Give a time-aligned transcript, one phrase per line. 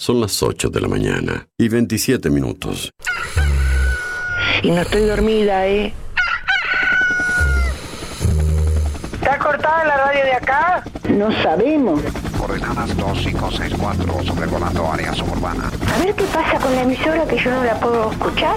[0.00, 2.90] Son las 8 de la mañana y 27 minutos.
[4.62, 5.92] Y no estoy dormida, ¿eh?
[9.12, 10.84] ¿Está cortada la radio de acá?
[11.10, 12.00] No sabemos.
[12.38, 15.70] Coordenadas 2564, sobrevolando área suburbana.
[15.94, 18.56] A ver qué pasa con la emisora que yo no la puedo escuchar.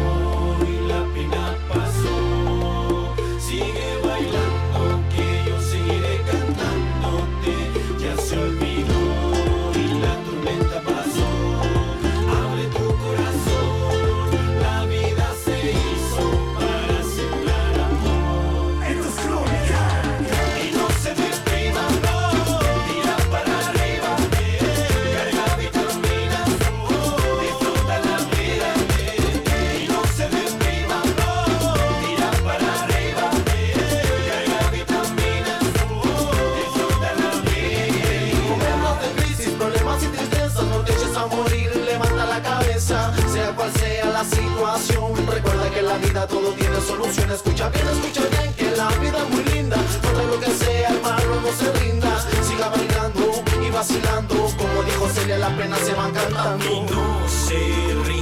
[47.43, 49.77] Escucha bien, escucha bien, que la vida es muy linda.
[50.03, 52.11] Contra lo que sea, hermano, no se rinda.
[52.43, 53.31] Siga bailando
[53.65, 56.85] y vacilando, como dijo Celia, las penas se van cantando.
[56.91, 58.20] no se rinda,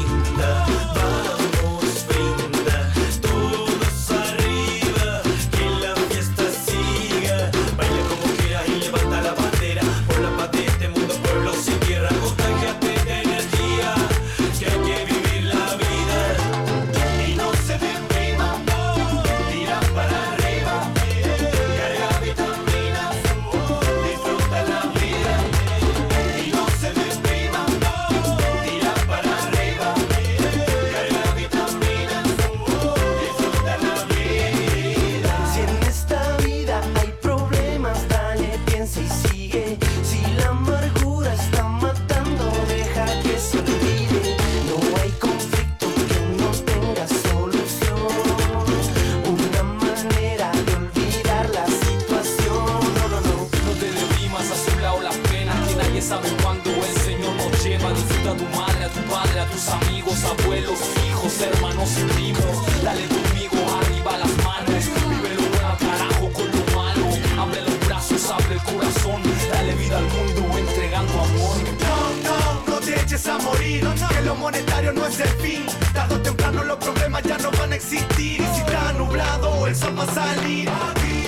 [60.10, 62.84] amigos, abuelos, hijos, hermanos y primos.
[62.84, 64.86] Dale conmigo arriba las manos.
[65.10, 67.08] Vive lo bueno, carajo, con lo malo.
[67.42, 69.22] Abre los brazos, abre el corazón.
[69.52, 71.58] Dale vida al mundo entregando amor.
[71.80, 73.88] No, no, no te eches a morir.
[74.10, 75.66] Que lo monetario no es el fin.
[75.94, 78.42] Tarde o temprano los problemas ya no van a existir.
[78.42, 80.70] Y si está nublado, el sol va a salir.
[80.70, 81.19] Aquí,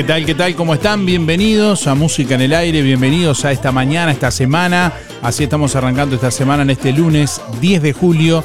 [0.00, 0.24] ¿Qué tal?
[0.24, 0.54] ¿Qué tal?
[0.54, 1.04] ¿Cómo están?
[1.04, 4.94] Bienvenidos a Música en el Aire, bienvenidos a esta mañana, esta semana.
[5.20, 8.42] Así estamos arrancando esta semana en este lunes 10 de julio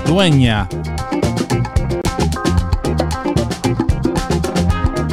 [0.06, 0.68] dueña.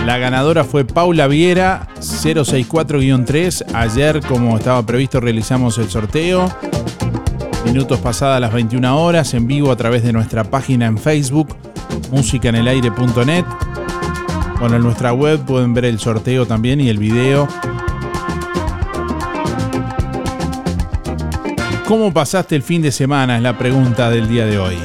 [0.04, 3.74] La ganadora fue Paula Viera 064-3.
[3.74, 6.48] Ayer, como estaba previsto, realizamos el sorteo.
[7.64, 11.54] Minutos pasadas las 21 horas, en vivo a través de nuestra página en Facebook,
[12.10, 13.44] musicanelaire.net.
[14.58, 17.46] Bueno, en nuestra web pueden ver el sorteo también y el video.
[21.88, 23.38] ¿Cómo pasaste el fin de semana?
[23.38, 24.76] Es la pregunta del día de hoy.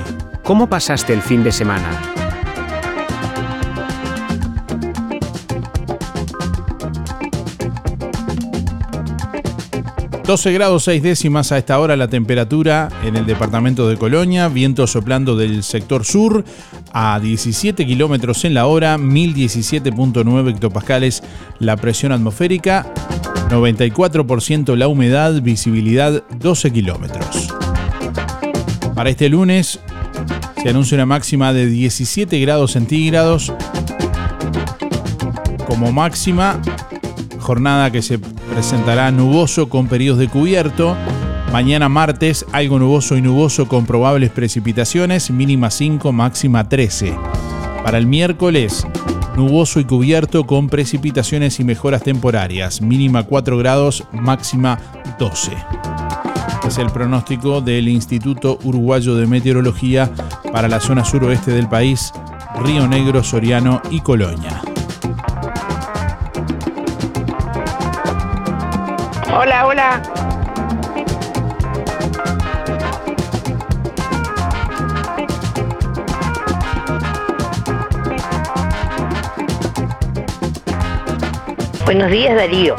[0.42, 1.90] ¿Cómo pasaste el fin de semana?
[10.26, 14.88] 12 grados 6 décimas a esta hora la temperatura en el departamento de Colonia, viento
[14.88, 16.46] soplando del sector sur
[16.94, 21.22] a 17 kilómetros en la hora, 1017.9 hectopascales
[21.60, 22.88] la presión atmosférica,
[23.54, 27.54] 94% la humedad, visibilidad 12 kilómetros.
[28.96, 29.80] Para este lunes
[30.62, 33.54] se anuncia una máxima de 17 grados centígrados
[35.68, 36.60] como máxima,
[37.40, 40.96] jornada que se presentará nuboso con periodos de cubierto.
[41.52, 47.16] Mañana martes algo nuboso y nuboso con probables precipitaciones, mínima 5, máxima 13.
[47.84, 48.88] Para el miércoles,
[49.36, 54.80] nuboso y cubierto con precipitaciones y mejoras temporarias, mínima 4 grados, máxima
[55.20, 55.52] 12.
[56.68, 60.10] Es el pronóstico del Instituto Uruguayo de Meteorología
[60.52, 62.14] para la zona suroeste del país,
[62.64, 64.62] Río Negro, Soriano y Colonia.
[69.36, 70.33] Hola, hola.
[81.94, 82.76] Buenos días, Darío.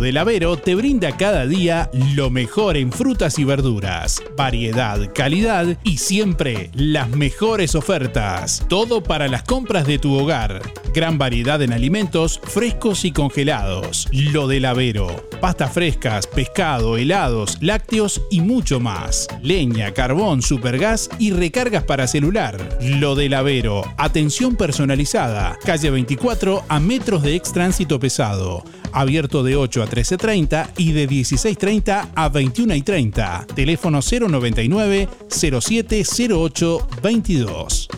[0.00, 5.76] Lo del Avero te brinda cada día lo mejor en frutas y verduras, variedad, calidad
[5.84, 8.64] y siempre las mejores ofertas.
[8.66, 10.62] Todo para las compras de tu hogar.
[10.94, 14.08] Gran variedad en alimentos frescos y congelados.
[14.10, 15.28] Lo del Avero.
[15.38, 19.28] Pastas frescas, pescado, helados, lácteos y mucho más.
[19.42, 22.78] Leña, carbón, supergas y recargas para celular.
[22.80, 23.82] Lo del Avero.
[23.98, 25.58] Atención personalizada.
[25.62, 28.64] Calle 24 a metros de extránsito pesado.
[28.92, 33.46] Abierto de 8 a 13.30 y de 16.30 a 21.30.
[33.54, 37.88] Teléfono 099 0708 22.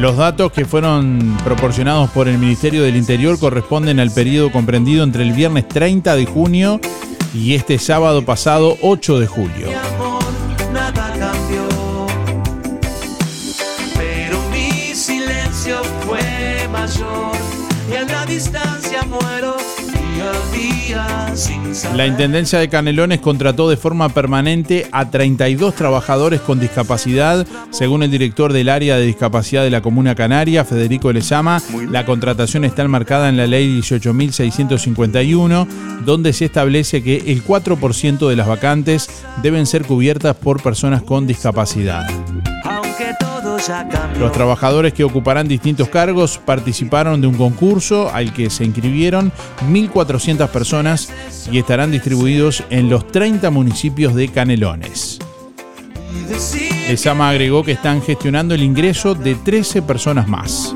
[0.00, 5.22] Los datos que fueron proporcionados por el Ministerio del Interior corresponden al periodo comprendido entre
[5.24, 6.80] el viernes 30 de junio
[7.34, 10.09] y este sábado pasado 8 de julio.
[21.94, 27.46] La Intendencia de Canelones contrató de forma permanente a 32 trabajadores con discapacidad.
[27.70, 32.64] Según el director del área de discapacidad de la Comuna Canaria, Federico Lezama, la contratación
[32.64, 35.66] está enmarcada en la ley 18.651,
[36.04, 39.10] donde se establece que el 4% de las vacantes
[39.42, 42.08] deben ser cubiertas por personas con discapacidad.
[44.18, 49.32] Los trabajadores que ocuparán distintos cargos participaron de un concurso al que se inscribieron
[49.70, 51.12] 1.400 personas
[51.50, 55.18] y estarán distribuidos en los 30 municipios de Canelones.
[56.88, 60.74] Lezama agregó que están gestionando el ingreso de 13 personas más.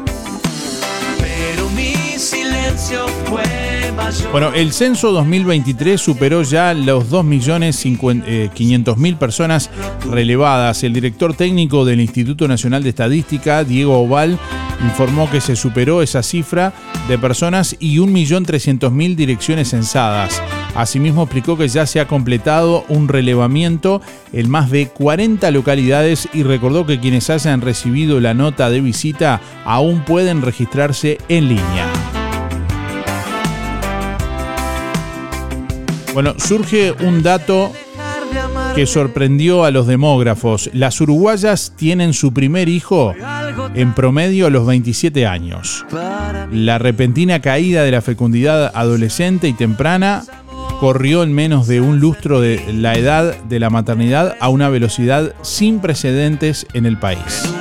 [4.33, 9.71] Bueno, el censo 2023 superó ya los 2.500.000 eh, personas
[10.11, 10.83] relevadas.
[10.83, 14.39] El director técnico del Instituto Nacional de Estadística, Diego Oval,
[14.83, 16.73] informó que se superó esa cifra
[17.09, 20.43] de personas y 1.300.000 direcciones censadas.
[20.75, 26.43] Asimismo explicó que ya se ha completado un relevamiento en más de 40 localidades y
[26.43, 32.14] recordó que quienes hayan recibido la nota de visita aún pueden registrarse en línea.
[36.15, 37.73] Bueno, surge un dato
[38.75, 40.71] que sorprendió a los demógrafos.
[40.73, 43.15] Las uruguayas tienen su primer hijo
[43.75, 45.85] en promedio a los 27 años.
[46.53, 50.23] La repentina caída de la fecundidad adolescente y temprana
[50.81, 55.35] corrió en menos de un lustro de la edad de la maternidad a una velocidad
[55.43, 57.54] sin precedentes en el país.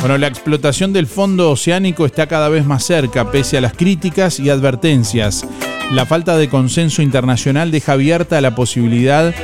[0.00, 4.38] Bueno, la explotación del fondo oceánico está cada vez más cerca, pese a las críticas
[4.38, 5.44] y advertencias.
[5.90, 9.34] La falta de consenso internacional deja abierta la posibilidad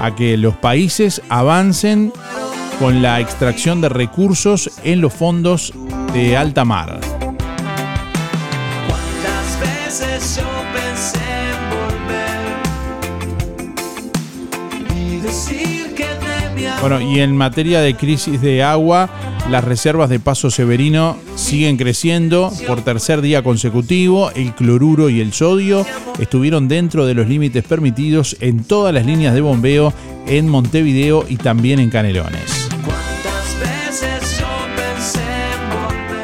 [0.00, 2.12] a que los países avancen
[2.78, 5.72] con la extracción de recursos en los fondos
[6.12, 7.00] de alta mar.
[16.80, 19.08] Bueno, y en materia de crisis de agua,
[19.50, 24.30] las reservas de Paso Severino siguen creciendo por tercer día consecutivo.
[24.32, 25.86] El cloruro y el sodio
[26.18, 29.92] estuvieron dentro de los límites permitidos en todas las líneas de bombeo
[30.26, 32.68] en Montevideo y también en Canelones.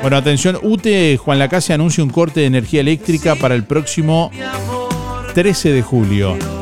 [0.01, 4.31] Bueno, atención, UTE Juan Lacase anuncia un corte de energía eléctrica para el próximo
[5.35, 6.60] 13 de julio.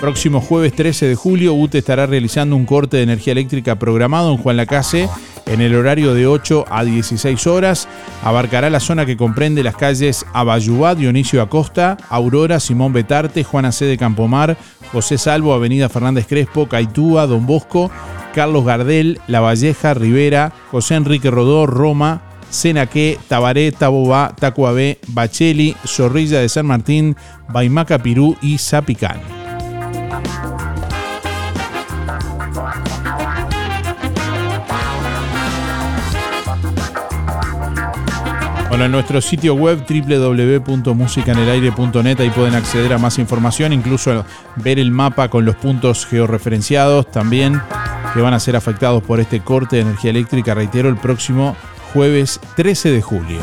[0.00, 4.38] Próximo jueves 13 de julio, UTE estará realizando un corte de energía eléctrica programado en
[4.38, 5.10] Juan Lacase
[5.44, 7.86] en el horario de 8 a 16 horas.
[8.24, 13.84] Abarcará la zona que comprende las calles Abayubá, Dionisio Acosta, Aurora, Simón Betarte, Juana C.
[13.84, 14.56] de Campomar,
[14.90, 17.90] José Salvo, Avenida Fernández Crespo, Caitúa, Don Bosco,
[18.34, 26.40] Carlos Gardel, La Valleja, Rivera, José Enrique Rodó, Roma, Senaque, Tabaré, Tabobá, Tacuabé, Bacheli, Zorrilla
[26.40, 27.16] de San Martín,
[27.50, 29.39] Baimaca Pirú y Zapicán.
[38.70, 44.24] Bueno, en nuestro sitio web www.musicanelaire.net ahí pueden acceder a más información, incluso
[44.54, 47.60] ver el mapa con los puntos georreferenciados también
[48.14, 51.56] que van a ser afectados por este corte de energía eléctrica, reitero, el próximo
[51.92, 53.40] jueves 13 de julio.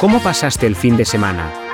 [0.00, 1.65] ¿Cómo pasaste el fin de semana?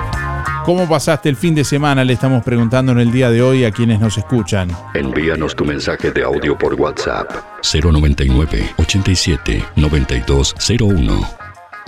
[0.65, 2.05] ¿Cómo pasaste el fin de semana?
[2.05, 4.69] Le estamos preguntando en el día de hoy a quienes nos escuchan.
[4.93, 7.29] Envíanos tu mensaje de audio por WhatsApp
[7.61, 11.21] 099 87 9201.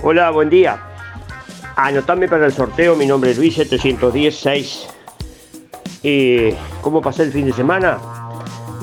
[0.04, 0.78] Hola, buen día.
[1.78, 4.88] Anotame para el sorteo, mi nombre es Luis 716.
[6.04, 7.98] Eh, ¿Cómo pasé el fin de semana?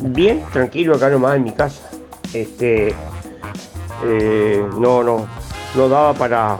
[0.00, 1.90] Bien, tranquilo acá nomás en mi casa.
[2.32, 2.94] Este,
[4.04, 5.28] eh, no, no,
[5.74, 6.56] no daba para,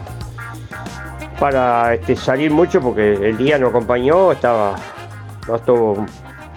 [1.43, 4.77] para este, salir mucho porque el día no acompañó, estaba,
[5.49, 6.07] no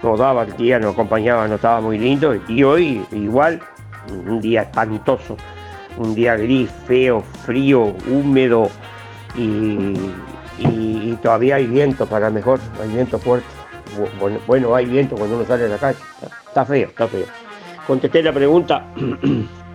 [0.00, 2.36] no daba el día, no acompañaba, no estaba muy lindo.
[2.46, 3.60] Y hoy igual,
[4.28, 5.36] un día espantoso,
[5.96, 8.68] un día gris, feo, frío, húmedo
[9.34, 9.96] y,
[10.60, 13.48] y- todavía hay viento para mejor, hay viento fuerte.
[14.20, 15.98] Bu- Bueno, hay viento cuando uno sale a la calle.
[16.46, 17.26] Está feo, está feo.
[17.88, 18.84] Contesté la pregunta.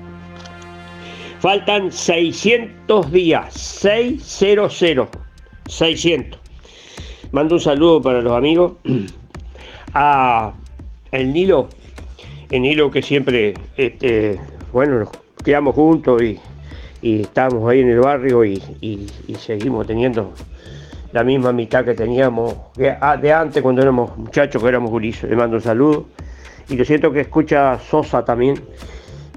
[1.41, 3.51] Faltan 600 días.
[3.55, 5.07] 600.
[5.67, 6.39] 600.
[7.31, 8.73] Mando un saludo para los amigos.
[9.95, 10.53] A
[11.11, 11.67] el Nilo.
[12.51, 14.39] El Nilo que siempre, este,
[14.71, 15.09] bueno, nos
[15.43, 16.39] quedamos juntos y,
[17.01, 18.61] y estamos ahí en el barrio y,
[19.39, 20.33] seguimos teniendo
[21.11, 25.27] la misma mitad que teníamos de, ah, antes cuando éramos muchachos, que éramos gurises.
[25.27, 26.05] Le mando un saludo.
[26.69, 28.61] Y lo siento que escucha Sosa también,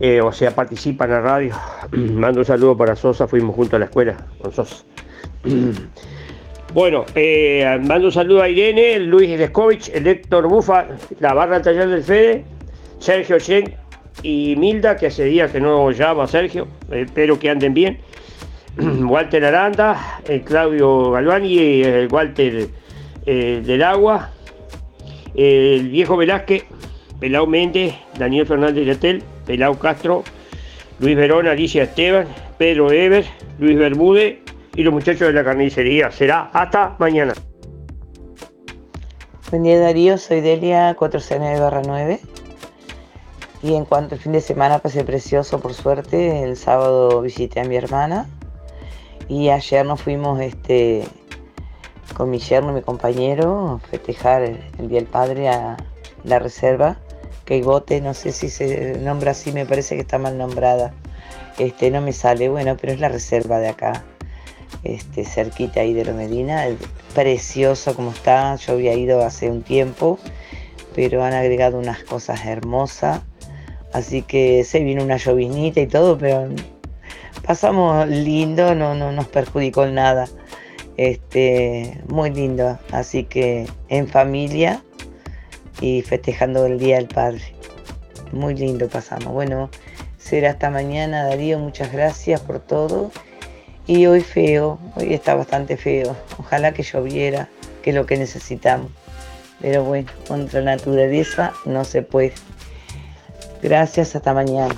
[0.01, 1.55] eh, o sea, participa en la radio.
[1.93, 4.85] mando un saludo para Sosa, fuimos juntos a la escuela con Sosa.
[6.75, 10.87] bueno, eh, mando un saludo a Irene, Luis Leskovich, el Héctor Bufa,
[11.21, 12.45] la barra taller del Fede,
[12.99, 13.75] Sergio Chen
[14.23, 17.99] y Milda, que hace días que no llama Sergio, espero que anden bien.
[18.79, 22.69] Walter Aranda, el Claudio Galvani, el Walter
[23.27, 24.31] eh, del Agua,
[25.37, 26.65] el viejo Velázquez,
[27.21, 30.25] Pelau Méndez, Daniel Fernández Letel, Pelau Castro,
[30.99, 32.27] Luis Verón, Alicia Esteban,
[32.59, 33.25] Pedro Ever,
[33.59, 34.39] Luis Bermúdez
[34.75, 36.11] y los muchachos de la carnicería.
[36.11, 37.35] Será hasta mañana.
[39.51, 42.21] Buen día Darío, soy Delia 409-9
[43.65, 47.65] y en cuanto al fin de semana pasé precioso por suerte, el sábado visité a
[47.65, 48.29] mi hermana.
[49.27, 51.05] Y ayer nos fuimos este,
[52.15, 55.79] con mi yerno y mi compañero a festejar el Día del Padre a
[56.25, 56.99] la reserva,
[57.45, 60.95] que bote, no sé si se nombra así, me parece que está mal nombrada,
[61.59, 64.05] este, no me sale, bueno, pero es la reserva de acá,
[64.83, 66.67] este, cerquita ahí de lo Medina,
[67.15, 70.19] precioso como está, yo había ido hace un tiempo,
[70.95, 73.21] pero han agregado unas cosas hermosas,
[73.93, 76.49] así que se vino una llovinita y todo, pero
[77.47, 80.29] pasamos lindo, no, no nos perjudicó nada,
[80.97, 84.83] este, muy lindo, así que en familia
[85.85, 87.43] y festejando el Día del Padre,
[88.33, 89.69] muy lindo pasamos, bueno,
[90.17, 93.11] será hasta mañana Darío, muchas gracias por todo.
[93.87, 96.17] Y hoy feo, hoy está bastante feo.
[96.39, 97.51] Ojalá que lloviera,
[97.83, 98.91] que es lo que necesitamos.
[99.61, 102.33] Pero bueno, contra naturaleza no se puede.
[103.63, 104.75] Gracias, hasta mañana.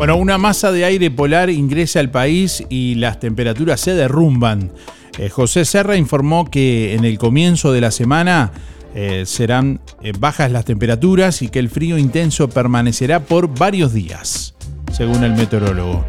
[0.00, 4.72] Bueno, una masa de aire polar ingresa al país y las temperaturas se derrumban.
[5.18, 8.50] Eh, José Serra informó que en el comienzo de la semana
[8.94, 14.54] eh, serán eh, bajas las temperaturas y que el frío intenso permanecerá por varios días,
[14.90, 16.02] según el meteorólogo.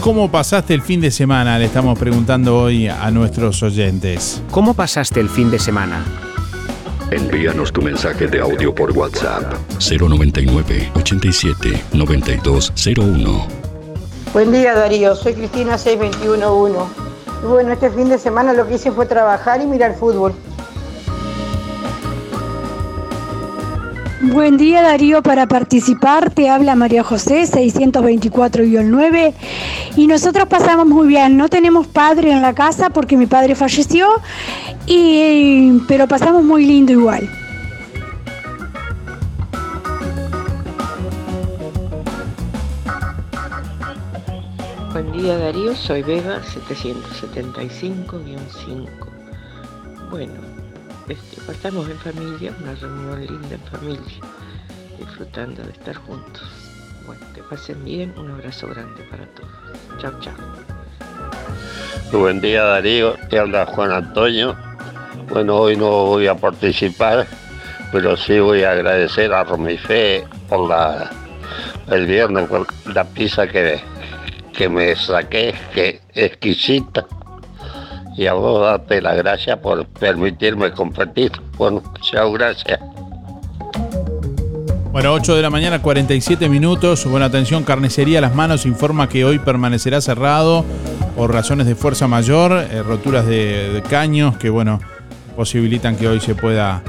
[0.00, 1.58] ¿Cómo pasaste el fin de semana?
[1.58, 4.42] Le estamos preguntando hoy a nuestros oyentes.
[4.50, 6.02] ¿Cómo pasaste el fin de semana?
[7.10, 13.46] Envíanos tu mensaje de audio por WhatsApp 099 87 9201.
[14.32, 16.78] Buen día Darío, soy Cristina 6211.
[17.42, 20.32] Y bueno, este fin de semana lo que hice fue trabajar y mirar fútbol.
[24.22, 29.32] Buen día Darío, para participar te habla María José 624-9
[29.96, 34.08] y nosotros pasamos muy bien, no tenemos padre en la casa porque mi padre falleció,
[34.86, 37.28] y, pero pasamos muy lindo igual.
[44.92, 48.86] Buen día Darío, soy Beba 775-5.
[50.10, 50.34] Bueno,
[51.08, 54.20] este, pasamos en familia, una reunión linda en familia,
[54.98, 56.69] disfrutando de estar juntos.
[57.06, 59.50] Bueno, que pasen bien, un abrazo grande para todos.
[59.98, 60.34] Chao, chao.
[62.12, 64.56] Buen día Darío, te habla Juan Antonio.
[65.28, 67.26] Bueno, hoy no voy a participar
[67.92, 71.10] pero sí voy a agradecer a Romifé por la
[71.88, 72.48] el viernes
[72.94, 73.80] la pizza que,
[74.52, 77.04] que me saqué, que exquisita.
[78.16, 81.32] Y a vos darte las gracias por permitirme compartir.
[81.56, 82.78] Bueno, chao, gracias.
[84.92, 87.04] Bueno, 8 de la mañana, 47 minutos.
[87.04, 90.64] Buena atención, Carnicería Las Manos informa que hoy permanecerá cerrado
[91.16, 94.80] por razones de fuerza mayor, eh, roturas de, de caños que, bueno,
[95.36, 96.82] posibilitan que hoy se pueda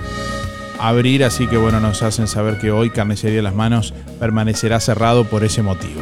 [0.80, 1.24] abrir.
[1.24, 5.62] Así que, bueno, nos hacen saber que hoy Carnicería Las Manos permanecerá cerrado por ese
[5.62, 6.02] motivo.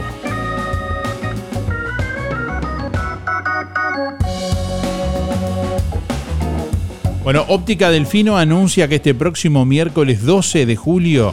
[7.29, 11.31] Bueno, Óptica Delfino anuncia que este próximo miércoles 12 de julio,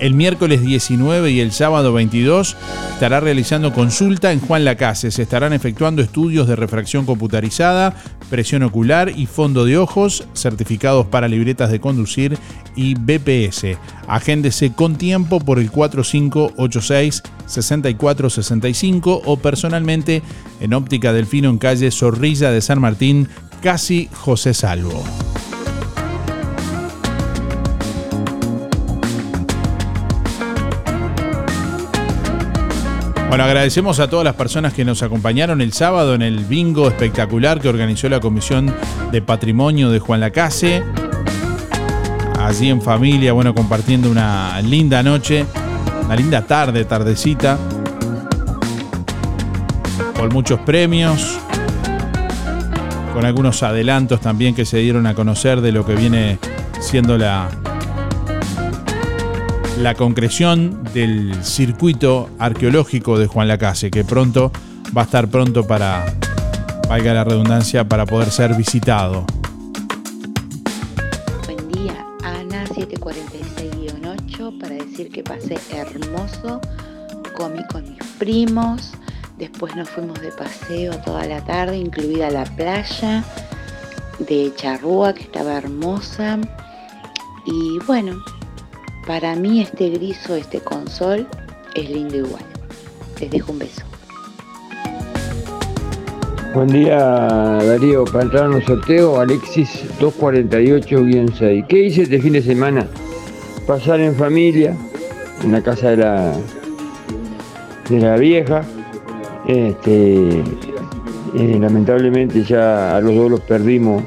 [0.00, 2.56] el miércoles 19 y el sábado 22
[2.94, 5.12] estará realizando consulta en Juan Lacase.
[5.12, 7.94] Se estarán efectuando estudios de refracción computarizada,
[8.30, 12.36] presión ocular y fondo de ojos, certificados para libretas de conducir
[12.74, 13.78] y BPS.
[14.08, 20.20] Agéndese con tiempo por el 4586 6465 o personalmente
[20.60, 23.28] en Óptica Delfino en calle Zorrilla de San Martín,
[23.60, 25.04] casi José Salvo.
[33.28, 37.60] Bueno, agradecemos a todas las personas que nos acompañaron el sábado en el bingo espectacular
[37.60, 38.74] que organizó la Comisión
[39.12, 40.82] de Patrimonio de Juan Lacase.
[42.38, 45.44] Allí en familia, bueno, compartiendo una linda noche,
[46.06, 47.58] una linda tarde, tardecita,
[50.16, 51.38] con muchos premios,
[53.12, 56.38] con algunos adelantos también que se dieron a conocer de lo que viene
[56.80, 57.48] siendo la,
[59.80, 64.50] la concreción del circuito arqueológico de Juan Lacase, que pronto
[64.96, 66.04] va a estar pronto para,
[66.88, 69.24] valga la redundancia, para poder ser visitado.
[71.46, 76.60] Buen día, Ana 746-8 para decir que pasé hermoso,
[77.36, 78.92] comí con mis primos,
[79.38, 83.24] después nos fuimos de paseo toda la tarde, incluida la playa
[84.18, 86.38] de Charrúa que estaba hermosa
[87.46, 88.22] y bueno,
[89.06, 91.26] para mí este griso, este consol
[91.74, 92.42] es lindo igual.
[93.20, 93.82] Les dejo un beso.
[96.54, 101.66] Buen día Darío, para entrar en un sorteo, Alexis 248-6.
[101.68, 102.86] ¿Qué hice este fin de semana?
[103.66, 104.76] Pasar en familia,
[105.44, 106.32] en la casa de la,
[107.88, 108.62] de la vieja.
[109.48, 110.42] Este,
[111.34, 114.04] eh, lamentablemente ya a los dos los perdimos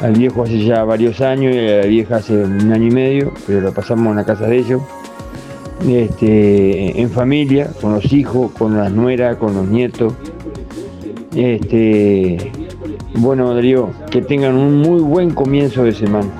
[0.00, 3.32] al viejo hace ya varios años y a la vieja hace un año y medio,
[3.46, 4.82] pero lo pasamos en la casa de ellos.
[5.88, 10.12] Este, en familia, con los hijos, con las nueras, con los nietos.
[11.36, 12.50] Este,
[13.14, 16.30] bueno, Darío, que tengan un muy buen comienzo de semana.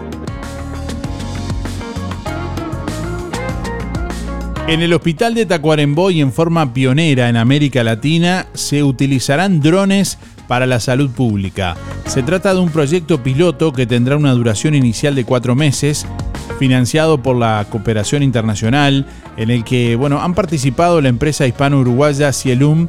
[4.72, 10.16] En el hospital de Tacuarembó y en forma pionera en América Latina se utilizarán drones
[10.48, 11.76] para la salud pública.
[12.06, 16.06] Se trata de un proyecto piloto que tendrá una duración inicial de cuatro meses,
[16.58, 19.04] financiado por la cooperación internacional,
[19.36, 22.88] en el que bueno, han participado la empresa hispano-uruguaya Cielum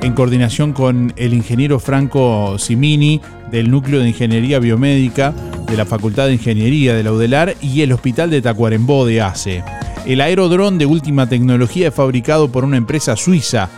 [0.00, 5.34] en coordinación con el ingeniero Franco Simini del Núcleo de Ingeniería Biomédica
[5.68, 9.62] de la Facultad de Ingeniería de la UDELAR y el Hospital de Tacuarembó de ACE.
[10.06, 13.68] El aerodrón de última tecnología es fabricado por una empresa suiza,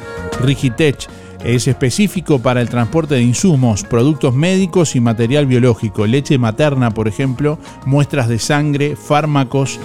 [0.41, 1.09] Rigitech,
[1.45, 7.09] es específico para el transporte de insumos, productos médicos y material biológico, leche materna, por
[7.09, 9.81] ejemplo, muestras de sangre, fármacos.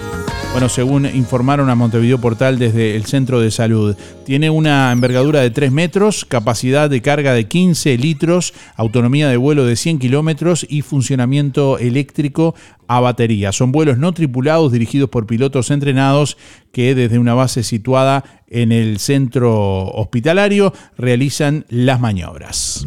[0.52, 5.50] Bueno, según informaron a Montevideo Portal desde el Centro de Salud, tiene una envergadura de
[5.50, 10.82] 3 metros, capacidad de carga de 15 litros, autonomía de vuelo de 100 kilómetros y
[10.82, 12.54] funcionamiento eléctrico
[12.88, 13.52] a batería.
[13.52, 16.36] Son vuelos no tripulados dirigidos por pilotos entrenados
[16.72, 22.86] que desde una base situada en el centro hospitalario realizan las maniobras.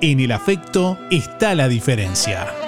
[0.00, 2.67] en el afecto está la diferencia.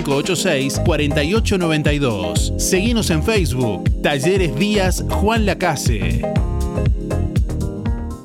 [0.03, 2.59] 4586-4892.
[2.59, 3.83] Seguimos en Facebook.
[4.01, 6.21] Talleres Díaz Juan Lacase.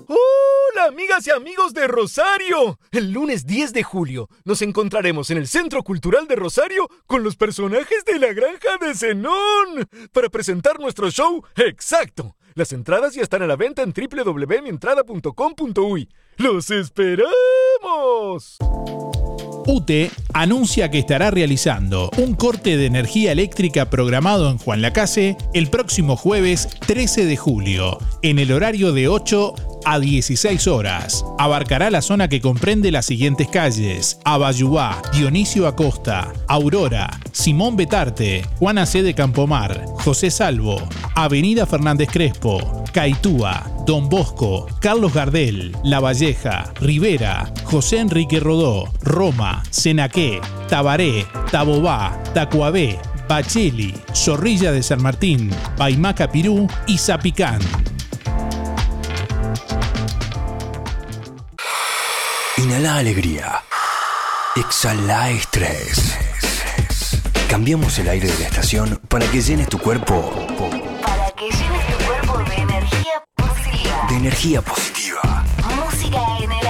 [0.09, 2.79] Hola amigas y amigos de Rosario.
[2.93, 7.37] El lunes 10 de julio nos encontraremos en el Centro Cultural de Rosario con los
[7.37, 12.37] personajes de la Granja de Zenón para presentar nuestro show exacto.
[12.55, 16.09] Las entradas ya están a la venta en www.mientrada.com.uy.
[16.39, 18.57] ¡Los esperamos!
[19.67, 25.69] UTE anuncia que estará realizando un corte de energía eléctrica programado en Juan Lacase el
[25.69, 31.25] próximo jueves 13 de julio, en el horario de 8 a 16 horas.
[31.39, 38.85] Abarcará la zona que comprende las siguientes calles: Abayuá, Dionisio Acosta, Aurora, Simón Betarte, Juana
[38.85, 39.03] C.
[39.03, 40.83] de Campomar, José Salvo,
[41.15, 49.63] Avenida Fernández Crespo, Caitúa, Don Bosco, Carlos Gardel, La Valleja, Rivera, José Enrique Rodó, Roma,
[49.71, 57.61] Senaqué, Tabaré, Tabobá, Tacuabé, Bacheli, Zorrilla de San Martín, Paimaca Pirú y Zapicán.
[62.67, 63.63] Inhala alegría.
[64.57, 66.19] Exhala estrés.
[67.49, 70.33] Cambiamos el aire de la estación para que llenes tu cuerpo
[71.01, 74.07] Para que llenes tu cuerpo de energía positiva.
[74.09, 75.45] de energía positiva.
[75.77, 76.66] Música en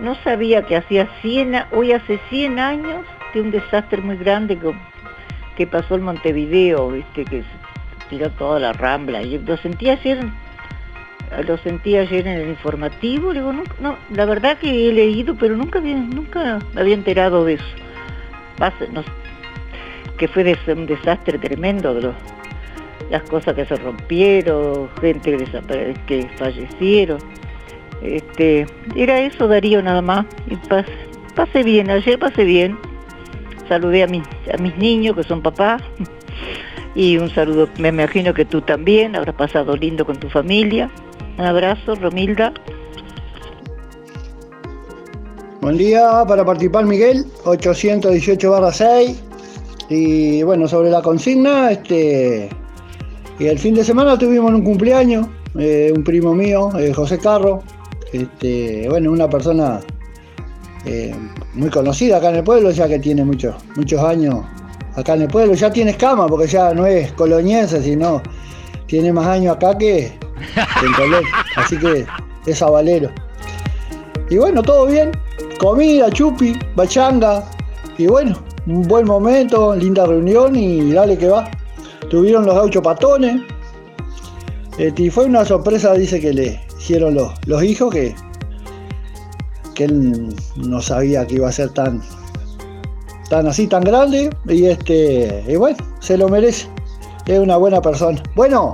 [0.00, 4.58] No sabía que hacía 100, a- hoy hace 100 años de un desastre muy grande
[4.58, 4.72] que,
[5.56, 7.24] que pasó en Montevideo, ¿viste?
[7.24, 7.42] que
[8.10, 9.22] tiró toda la rambla.
[9.22, 10.18] Y lo sentí ayer,
[11.46, 15.78] lo sentí ayer en el informativo, digo, no, la verdad que he leído, pero nunca
[15.78, 17.64] había, nunca me había enterado de eso.
[20.18, 22.12] Que fue un desastre tremendo de
[23.10, 25.36] las cosas que se rompieron, gente
[26.06, 27.18] que fallecieron.
[28.02, 28.66] Este,
[28.96, 30.26] era eso Darío nada más.
[30.50, 30.86] Y pas-
[31.34, 32.78] pasé bien, ayer pasé bien.
[33.68, 34.22] Saludé a mis,
[34.52, 35.82] a mis niños que son papás.
[36.96, 40.88] Y un saludo, me imagino que tú también, habrás pasado lindo con tu familia.
[41.38, 42.54] Un abrazo, Romilda.
[45.60, 49.22] Buen día para participar Miguel, 818 barra 6.
[49.88, 52.48] Y bueno, sobre la consigna, este
[53.38, 55.26] y el fin de semana tuvimos un cumpleaños,
[55.58, 57.62] eh, un primo mío, eh, José Carro,
[58.14, 59.80] este, bueno, una persona
[60.84, 61.14] eh,
[61.54, 64.44] muy conocida acá en el pueblo, ya que tiene muchos, muchos años
[64.94, 68.22] acá en el pueblo, ya tiene escama, porque ya no es coloniense, sino
[68.86, 71.24] tiene más años acá que, en Colón,
[71.56, 72.06] así que
[72.46, 73.10] es avalero.
[74.30, 75.10] Y bueno, todo bien.
[75.58, 77.44] Comida, chupi, bachanga.
[77.98, 81.50] Y bueno, un buen momento, linda reunión y dale que va.
[82.10, 83.42] Tuvieron los gauchos patones.
[84.78, 88.14] Este, y fue una sorpresa, dice que le hicieron los, los hijos que,
[89.74, 92.02] que él no sabía que iba a ser tan,
[93.30, 94.28] tan así, tan grande.
[94.46, 96.68] Y este, y bueno, se lo merece.
[97.24, 98.22] Es una buena persona.
[98.34, 98.72] Bueno,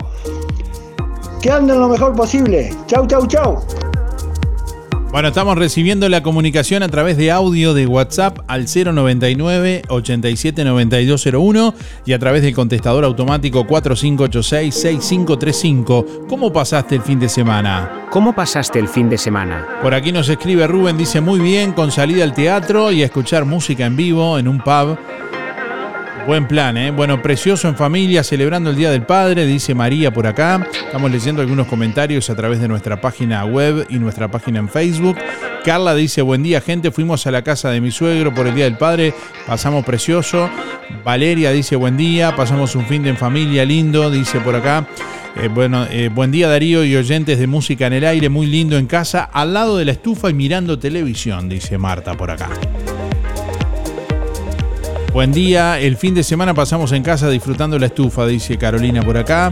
[1.41, 2.75] que anden lo mejor posible.
[2.89, 3.61] Chau, chau, chau.
[5.13, 11.75] Bueno, estamos recibiendo la comunicación a través de audio de WhatsApp al 099 879201
[12.07, 16.27] y a través del contestador automático 4586 6535.
[16.29, 18.07] ¿Cómo pasaste el fin de semana?
[18.11, 19.67] ¿Cómo pasaste el fin de semana?
[19.83, 23.45] Por aquí nos escribe Rubén, dice muy bien, con salida al teatro y a escuchar
[23.45, 24.97] música en vivo en un pub.
[26.27, 26.91] Buen plan, ¿eh?
[26.91, 30.67] Bueno, precioso en familia, celebrando el Día del Padre, dice María por acá.
[30.87, 35.17] Estamos leyendo algunos comentarios a través de nuestra página web y nuestra página en Facebook.
[35.65, 38.65] Carla dice, buen día gente, fuimos a la casa de mi suegro por el Día
[38.65, 39.15] del Padre,
[39.47, 40.49] pasamos precioso.
[41.05, 44.87] Valeria dice, buen día, pasamos un fin de familia lindo, dice por acá.
[45.37, 48.77] Eh, bueno, eh, buen día Darío y oyentes de música en el aire, muy lindo
[48.77, 52.51] en casa, al lado de la estufa y mirando televisión, dice Marta por acá.
[55.13, 59.17] Buen día, el fin de semana pasamos en casa disfrutando la estufa, dice Carolina por
[59.17, 59.49] acá.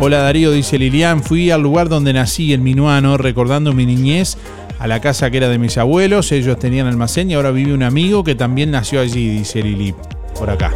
[0.00, 4.38] Hola Darío, dice Lilian, fui al lugar donde nací en Minuano, recordando mi niñez,
[4.78, 7.82] a la casa que era de mis abuelos, ellos tenían almacén y ahora vive un
[7.82, 9.94] amigo que también nació allí, dice Lili
[10.38, 10.72] por acá.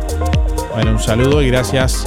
[0.75, 2.07] Bueno, un saludo y gracias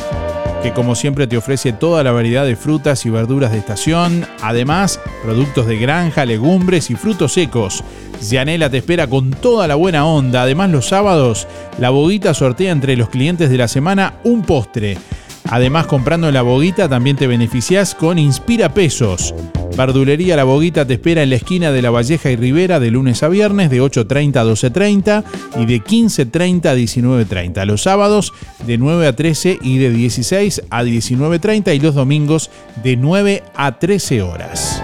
[0.62, 4.98] que como siempre te ofrece toda la variedad de frutas y verduras de estación, además
[5.22, 7.84] productos de granja, legumbres y frutos secos.
[8.20, 10.42] Gianela te espera con toda la buena onda.
[10.42, 11.46] Además, los sábados,
[11.78, 14.98] La Boguita sortea entre los clientes de la semana un postre.
[15.44, 19.34] Además, comprando en La Boguita también te beneficias con Inspira Pesos.
[19.76, 23.22] Verdulería La Boguita te espera en la esquina de La Valleja y Rivera de lunes
[23.22, 25.24] a viernes de 8.30 a 12.30
[25.58, 27.64] y de 15.30 a 19.30.
[27.64, 28.32] Los sábados
[28.66, 32.50] de 9 a 13 y de 16 a 19.30 y los domingos
[32.82, 34.82] de 9 a 13 horas.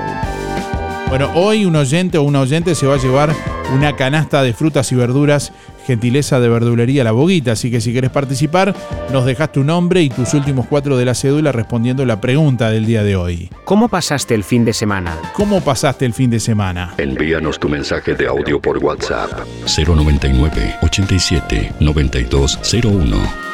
[1.08, 3.32] Bueno, hoy un oyente o una oyente se va a llevar
[3.72, 5.52] una canasta de frutas y verduras,
[5.86, 7.52] gentileza de verdulería La Boguita.
[7.52, 8.74] Así que si quieres participar,
[9.12, 12.86] nos dejas tu nombre y tus últimos cuatro de la cédula respondiendo la pregunta del
[12.86, 13.50] día de hoy.
[13.64, 15.16] ¿Cómo pasaste el fin de semana?
[15.32, 16.94] ¿Cómo pasaste el fin de semana?
[16.98, 19.30] Envíanos tu mensaje de audio por WhatsApp
[19.64, 23.45] 099 87 9201.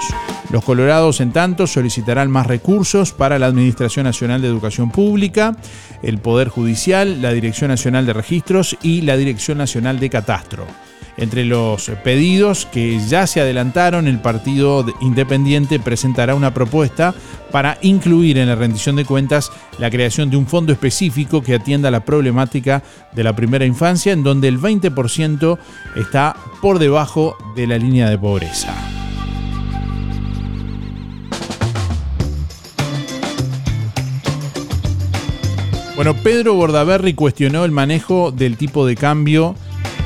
[0.51, 5.57] Los colorados, en tanto, solicitarán más recursos para la Administración Nacional de Educación Pública,
[6.03, 10.67] el Poder Judicial, la Dirección Nacional de Registros y la Dirección Nacional de Catastro.
[11.21, 17.15] Entre los pedidos que ya se adelantaron, el Partido Independiente presentará una propuesta
[17.53, 21.91] para incluir en la rendición de cuentas la creación de un fondo específico que atienda
[21.91, 25.59] la problemática de la primera infancia, en donde el 20%
[25.97, 28.75] está por debajo de la línea de pobreza.
[35.97, 39.55] Bueno, Pedro Bordaberry cuestionó el manejo del tipo de cambio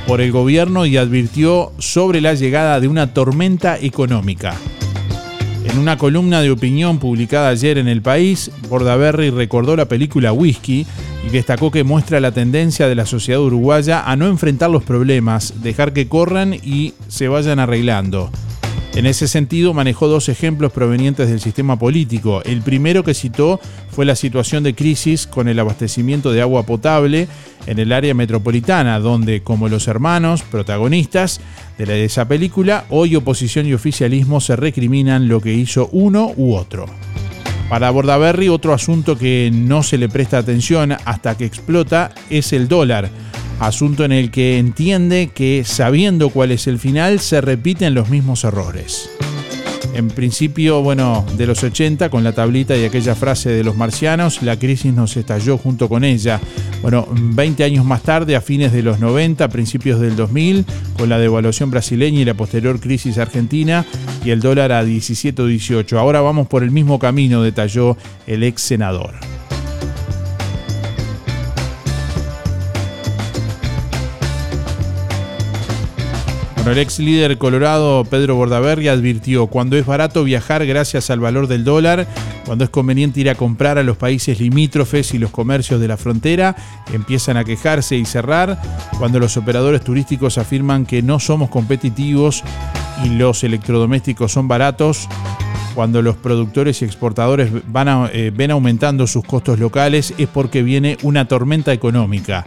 [0.06, 4.54] por el gobierno y advirtió sobre la llegada de una tormenta económica.
[5.64, 10.86] En una columna de opinión publicada ayer en El País, Bordaberry recordó la película Whisky
[11.26, 15.54] y destacó que muestra la tendencia de la sociedad uruguaya a no enfrentar los problemas,
[15.62, 18.30] dejar que corran y se vayan arreglando.
[18.94, 22.42] En ese sentido, manejó dos ejemplos provenientes del sistema político.
[22.44, 23.58] El primero que citó
[23.90, 27.26] fue la situación de crisis con el abastecimiento de agua potable
[27.66, 31.40] en el área metropolitana, donde, como los hermanos protagonistas
[31.76, 36.86] de esa película, hoy oposición y oficialismo se recriminan lo que hizo uno u otro.
[37.68, 42.68] Para Bordaberry, otro asunto que no se le presta atención hasta que explota es el
[42.68, 43.10] dólar
[43.60, 48.44] asunto en el que entiende que sabiendo cuál es el final se repiten los mismos
[48.44, 49.10] errores.
[49.94, 54.42] En principio, bueno, de los 80, con la tablita y aquella frase de los marcianos,
[54.42, 56.40] la crisis nos estalló junto con ella.
[56.82, 60.64] Bueno, 20 años más tarde, a fines de los 90, principios del 2000,
[60.98, 63.86] con la devaluación brasileña y la posterior crisis argentina
[64.24, 65.96] y el dólar a 17 o 18.
[65.96, 67.96] Ahora vamos por el mismo camino, detalló
[68.26, 69.33] el ex senador.
[76.72, 81.62] El ex líder colorado Pedro Bordaberry advirtió, cuando es barato viajar gracias al valor del
[81.62, 82.06] dólar,
[82.46, 85.98] cuando es conveniente ir a comprar a los países limítrofes y los comercios de la
[85.98, 86.56] frontera
[86.92, 88.60] empiezan a quejarse y cerrar,
[88.98, 92.42] cuando los operadores turísticos afirman que no somos competitivos
[93.04, 95.08] y los electrodomésticos son baratos,
[95.74, 100.96] cuando los productores y exportadores van eh, ven aumentando sus costos locales es porque viene
[101.02, 102.44] una tormenta económica.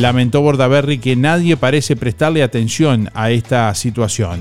[0.00, 4.40] Lamentó Bordaberry que nadie parece prestarle atención a esta situación.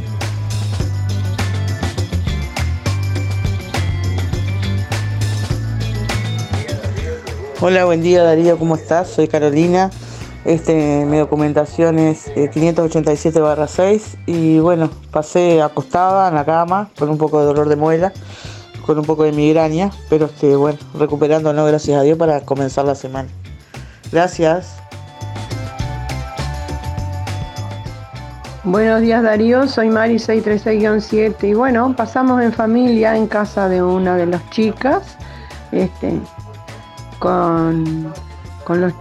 [7.61, 9.09] Hola, buen día Darío, ¿cómo estás?
[9.09, 9.91] Soy Carolina.
[10.43, 17.17] Este, mi documentación es 587-6 eh, y bueno, pasé acostada en la cama con un
[17.17, 18.11] poco de dolor de muela,
[18.85, 22.95] con un poco de migraña, pero este, bueno, recuperándonos gracias a Dios para comenzar la
[22.95, 23.29] semana.
[24.11, 24.82] Gracias.
[28.65, 34.15] Buenos días Darío, soy Mari 636-7 y bueno, pasamos en familia en casa de una
[34.15, 35.17] de las chicas,
[35.73, 36.17] este,
[37.19, 38.13] con,
[38.63, 38.93] con los,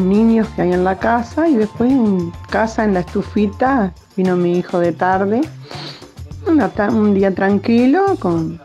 [0.00, 4.58] niños que hay en la casa y después en casa en la estufita vino mi
[4.58, 5.42] hijo de tarde,
[6.48, 8.60] un día tranquilo con,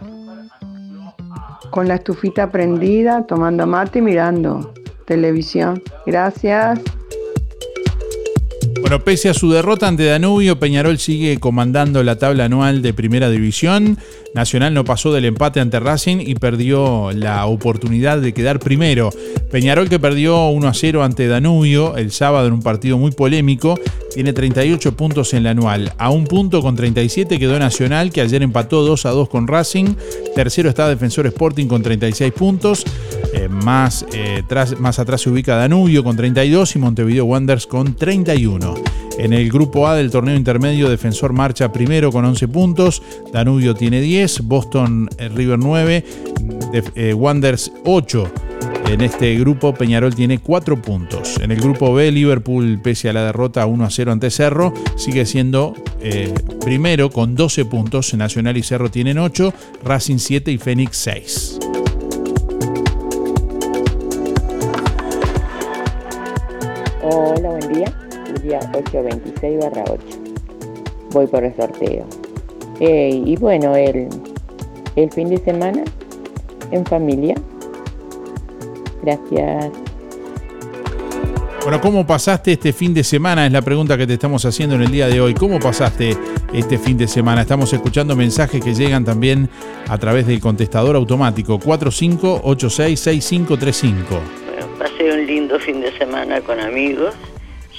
[1.70, 4.74] con la estufita prendida, tomando mate y mirando
[5.06, 5.80] televisión.
[6.08, 6.80] Gracias.
[8.90, 13.30] Bueno, pese a su derrota ante Danubio, Peñarol sigue comandando la tabla anual de Primera
[13.30, 14.00] División.
[14.34, 19.12] Nacional no pasó del empate ante Racing y perdió la oportunidad de quedar primero.
[19.52, 23.80] Peñarol que perdió 1 a 0 ante Danubio el sábado en un partido muy polémico,
[24.12, 25.94] tiene 38 puntos en la anual.
[26.00, 29.96] A un punto con 37 quedó Nacional que ayer empató 2 a 2 con Racing.
[30.34, 32.86] Tercero está Defensor Sporting con 36 puntos.
[33.34, 34.42] Eh, más, eh,
[34.80, 38.79] más atrás se ubica Danubio con 32 y Montevideo Wanderers con 31.
[39.20, 43.04] En el grupo A del torneo intermedio, Defensor marcha primero con 11 puntos,
[43.34, 46.06] Danubio tiene 10, Boston eh, River 9,
[47.16, 48.32] Wanderers 8.
[48.88, 51.38] En este grupo Peñarol tiene 4 puntos.
[51.42, 55.26] En el grupo B, Liverpool, pese a la derrota 1 a 0 ante Cerro, sigue
[55.26, 55.74] siendo
[56.62, 58.14] primero con 12 puntos.
[58.14, 59.54] Nacional y Cerro tienen 8,
[59.84, 61.60] Racing 7 y Fénix 6.
[68.50, 70.02] Día 826 barra 8.
[71.12, 72.08] Voy por el sorteo.
[72.80, 74.08] Eh, y bueno, el,
[74.96, 75.84] el fin de semana
[76.72, 77.36] en familia.
[79.04, 79.70] Gracias.
[81.62, 83.46] Bueno, ¿cómo pasaste este fin de semana?
[83.46, 85.34] Es la pregunta que te estamos haciendo en el día de hoy.
[85.34, 86.16] ¿Cómo pasaste
[86.54, 87.42] este fin de semana?
[87.42, 89.50] Estamos escuchando mensajes que llegan también
[89.88, 94.40] a través del contestador automático 45866535
[94.80, 97.14] pasé un lindo fin de semana con amigos,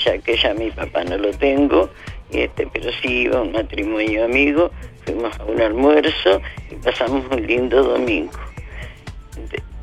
[0.05, 1.91] ya que ya mi papá no lo tengo,
[2.31, 4.71] este, pero sí iba un matrimonio amigo,
[5.05, 6.41] fuimos a un almuerzo
[6.71, 8.33] y pasamos un lindo domingo.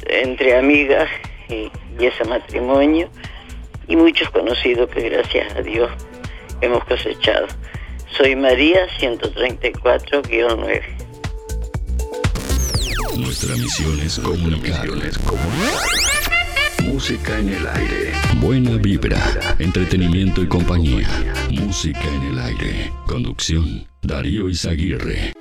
[0.09, 1.09] entre amigas
[1.49, 3.09] y, ese matrimonio
[3.88, 5.89] y muchos conocidos que gracias a Dios
[6.61, 7.47] hemos cosechado.
[8.15, 10.84] Soy María 134-9.
[13.18, 14.88] Nuestra misión es comunicar.
[16.88, 18.13] Música en el aire.
[18.39, 19.19] Buena vibra,
[19.59, 21.07] entretenimiento y compañía.
[21.51, 22.91] Música en el aire.
[23.05, 25.33] Conducción, Darío Izaguirre.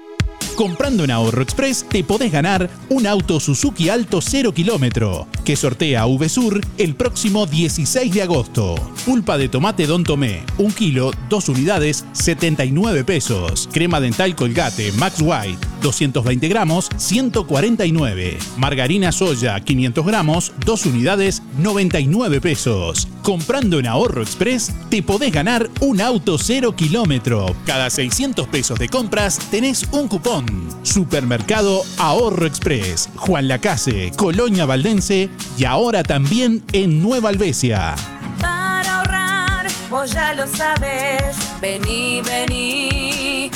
[0.57, 6.07] Comprando en Ahorro Express te podés ganar un auto Suzuki Alto 0 kilómetro que sortea
[6.07, 8.75] VSUR el próximo 16 de agosto.
[9.05, 13.69] Pulpa de tomate Don Tomé, 1 kilo, 2 unidades, 79 pesos.
[13.71, 18.39] Crema dental Colgate Max White, 220 gramos, 149.
[18.57, 23.07] Margarina soya, 500 gramos, 2 unidades, 99 pesos.
[23.23, 27.55] Comprando en Ahorro Express te podés ganar un auto 0 kilómetro.
[27.65, 30.47] Cada 600 pesos de compras tenés un cupón
[30.83, 37.95] Supermercado Ahorro Express, Juan Lacase, Colonia Valdense y ahora también en Nueva Albesia.
[38.41, 41.37] Para ahorrar, vos ya lo sabes.
[41.61, 43.51] Vení, vení,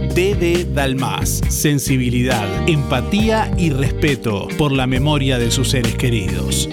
[0.13, 1.41] DD Dalmas.
[1.47, 6.67] Sensibilidad, empatía y respeto por la memoria de sus seres queridos.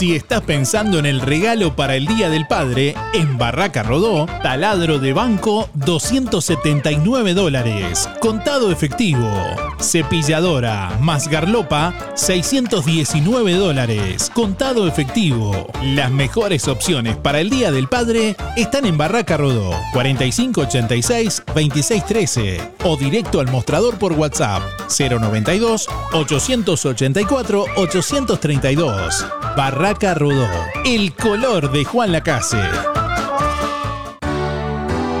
[0.00, 4.98] Si estás pensando en el regalo para el Día del Padre, en Barraca Rodó, taladro
[4.98, 9.30] de banco 279 dólares, contado efectivo.
[9.78, 15.66] Cepilladora más garlopa 619 dólares, contado efectivo.
[15.82, 23.38] Las mejores opciones para el Día del Padre están en Barraca Rodó 4586-2613 o directo
[23.38, 24.62] al mostrador por WhatsApp
[24.98, 29.26] 092 884 832.
[29.56, 30.48] Barraca Rodó,
[30.84, 32.60] el color de Juan Lacase.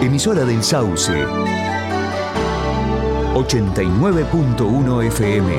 [0.00, 1.12] Emisora del Sauce.
[3.34, 5.52] 89.1 FM.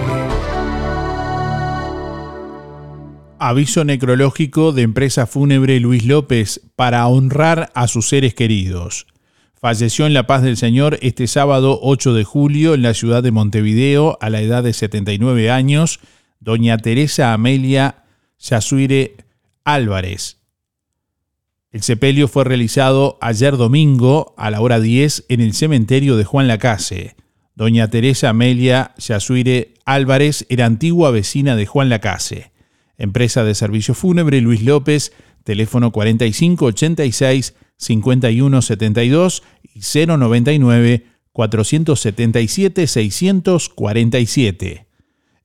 [3.39, 9.05] Aviso necrológico de empresa fúnebre Luis López para honrar a sus seres queridos.
[9.59, 13.31] Falleció en La Paz del Señor este sábado 8 de julio en la ciudad de
[13.31, 15.99] Montevideo a la edad de 79 años,
[16.39, 17.97] doña Teresa Amelia
[18.41, 19.17] Yasuire
[19.63, 20.37] Álvarez.
[21.71, 26.47] El sepelio fue realizado ayer domingo a la hora 10 en el cementerio de Juan
[26.47, 27.15] Lacase.
[27.55, 32.51] Doña Teresa Amelia Yasuire Álvarez era antigua vecina de Juan Lacase.
[32.97, 35.13] Empresa de servicio fúnebre Luis López,
[35.43, 44.90] teléfono 4586 5172 y 099 477 647.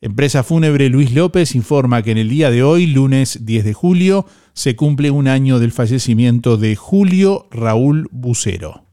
[0.06, 4.24] Empresa Fúnebre Luis López informa que en el día de hoy, lunes 10 de julio,
[4.52, 8.84] se cumple un año del fallecimiento de Julio Raúl Bucero.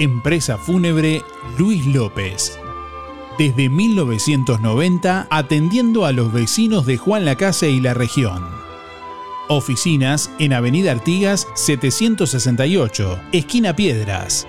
[0.00, 1.22] Empresa Fúnebre
[1.60, 2.58] Luis López.
[3.38, 8.42] Desde 1990 atendiendo a los vecinos de Juan Lacase y la región.
[9.48, 14.48] Oficinas en Avenida Artigas 768, esquina Piedras.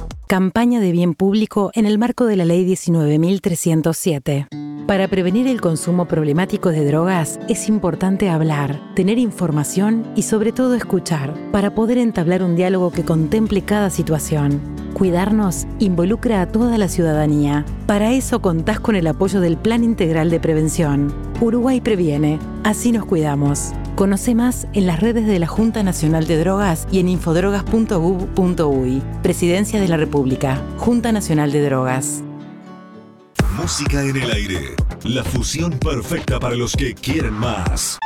[0.31, 4.47] Campaña de bien público en el marco de la Ley 19.307.
[4.87, 10.75] Para prevenir el consumo problemático de drogas es importante hablar, tener información y sobre todo
[10.75, 14.61] escuchar para poder entablar un diálogo que contemple cada situación.
[14.93, 17.65] Cuidarnos involucra a toda la ciudadanía.
[17.85, 21.13] Para eso contás con el apoyo del Plan Integral de Prevención.
[21.41, 23.73] Uruguay previene, así nos cuidamos.
[24.01, 29.03] Conoce más en las redes de la Junta Nacional de Drogas y en infodrogas.gov.uy.
[29.21, 30.59] Presidencia de la República.
[30.77, 32.23] Junta Nacional de Drogas.
[33.55, 34.75] Música en el aire.
[35.03, 37.99] La fusión perfecta para los que quieren más.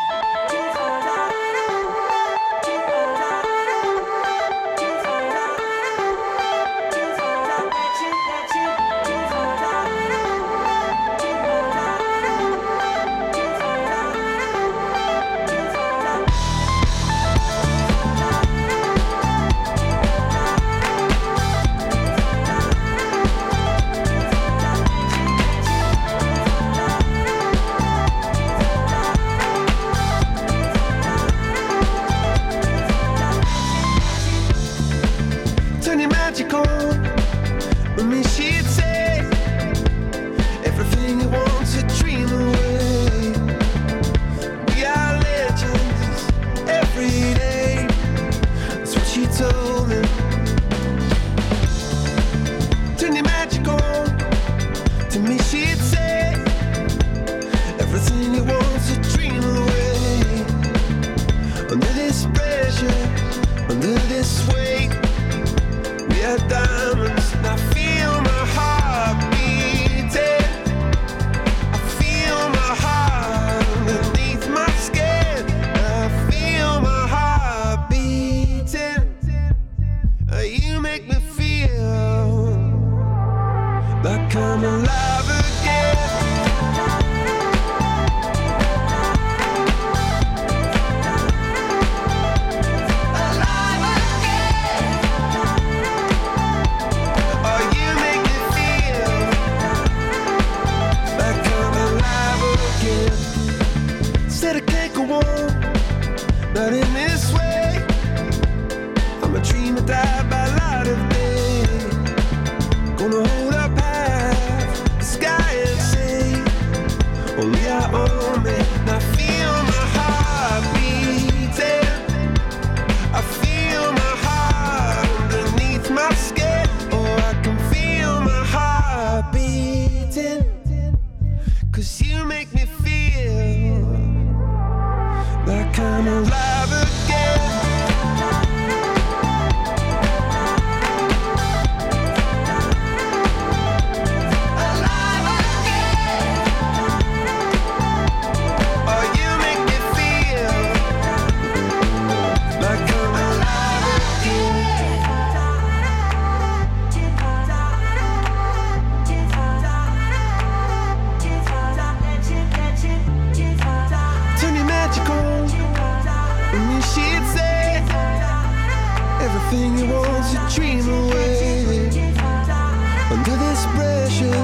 [173.86, 174.42] Pressure,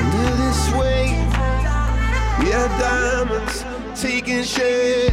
[0.00, 1.16] under this weight,
[2.40, 3.64] we are diamonds
[4.00, 5.12] taking shape.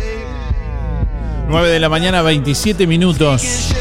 [1.47, 3.73] 9 de la mañana, 27 minutos.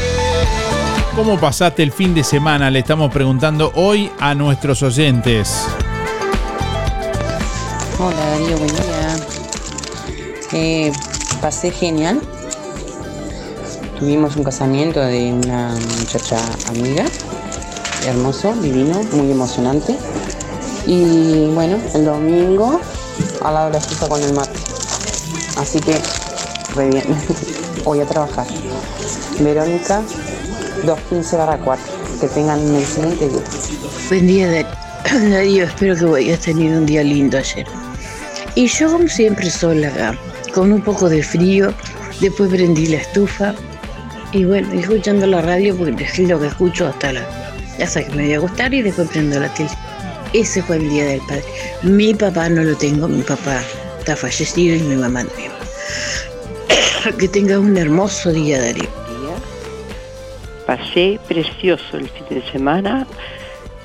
[1.15, 2.71] ¿Cómo pasaste el fin de semana?
[2.71, 5.67] Le estamos preguntando hoy a nuestros oyentes.
[7.99, 9.15] Hola Darío, buen día.
[10.53, 10.91] Eh,
[11.41, 12.21] pasé genial.
[13.99, 16.37] Tuvimos un casamiento de una muchacha
[16.69, 17.05] amiga.
[18.05, 19.95] Hermoso, divino, muy emocionante.
[20.85, 22.79] Y bueno, el domingo
[23.41, 24.51] al lado de la estufa con el mate.
[25.57, 25.95] Así que.
[27.83, 28.45] Voy a trabajar.
[29.39, 30.01] Verónica,
[30.85, 31.83] 215 barra 4.
[32.21, 33.41] Que tengan un excelente día.
[34.09, 35.63] Buen día, Dar- Darío.
[35.65, 37.65] Espero que hayas tenido un día lindo ayer.
[38.55, 40.17] Y yo, como siempre, sola
[40.53, 41.73] con un poco de frío.
[42.21, 43.53] Después prendí la estufa.
[44.31, 47.38] Y bueno, escuchando la radio, porque es lo que escucho hasta la.
[47.81, 49.69] Hasta que me voy a gustar y después prendo la tele.
[50.33, 51.43] Ese fue el día del padre.
[51.83, 53.61] Mi papá no lo tengo, mi papá
[53.99, 55.51] está fallecido y mi mamá también.
[57.17, 58.89] Que tengas un hermoso día, Darío.
[60.65, 63.07] Pasé precioso el fin de semana.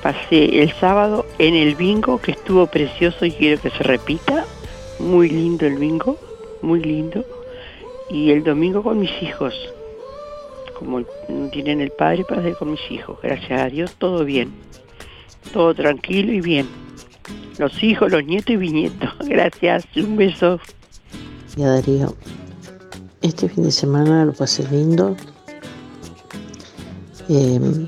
[0.03, 4.45] Pasé el sábado en el bingo, que estuvo precioso y quiero que se repita.
[4.99, 6.19] Muy lindo el bingo,
[6.61, 7.25] muy lindo.
[8.07, 9.55] Y el domingo con mis hijos.
[10.77, 11.03] Como
[11.51, 13.17] tienen el padre, pasé con mis hijos.
[13.23, 14.53] Gracias a Dios, todo bien.
[15.53, 16.67] Todo tranquilo y bien.
[17.57, 19.09] Los hijos, los nietos y bisnietos.
[19.19, 20.59] Gracias, un beso.
[21.55, 22.13] Ya Darío,
[23.21, 25.15] este fin de semana lo pasé lindo,
[27.29, 27.87] eh,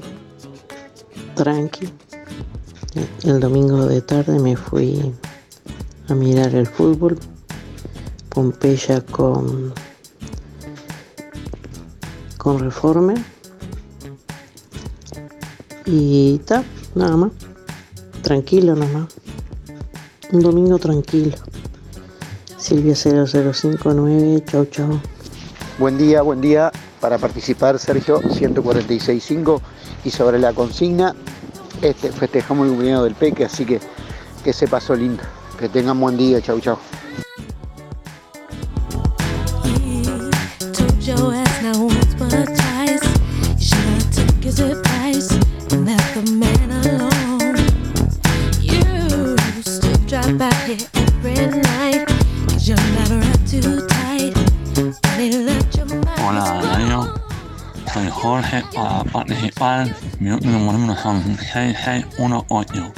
[1.36, 1.90] tranqui.
[3.24, 5.14] El domingo de tarde me fui
[6.08, 7.20] a mirar el fútbol,
[8.30, 9.74] Pompeya con,
[12.38, 13.14] con Reforma
[15.86, 16.64] y ta,
[16.96, 17.32] nada más,
[18.22, 19.08] tranquilo nomás,
[20.32, 21.36] un domingo tranquilo.
[22.58, 25.00] Silvia 0059, chau chau.
[25.80, 26.72] Buen día, buen día.
[27.00, 29.62] Para participar, Sergio, 146.5.
[30.04, 31.16] Y sobre la consigna,
[31.82, 33.80] este, festejamos el cumpleaños del Peque, así que
[34.44, 35.24] que se pasó lindo.
[35.60, 36.78] Que tengan buen día, chau chau.
[58.22, 59.88] Jorge para participar.
[60.20, 62.93] Mi número son 6618.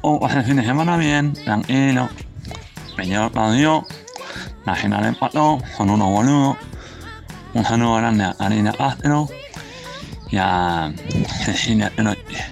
[0.00, 2.08] Oh, pasé el fin de semana bien, tranquilo.
[2.96, 3.86] Me llevo
[4.66, 6.56] la final empató, son unos boludos.
[7.54, 9.28] Un saludo grande a Karina Castro
[10.30, 10.92] y a
[11.44, 12.44] Cecilia Tenoche.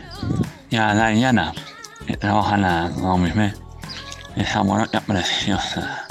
[0.71, 1.53] Y a Diana,
[2.07, 3.53] que trabaja en la Domisme.
[4.37, 6.07] Esa morocha preciosa.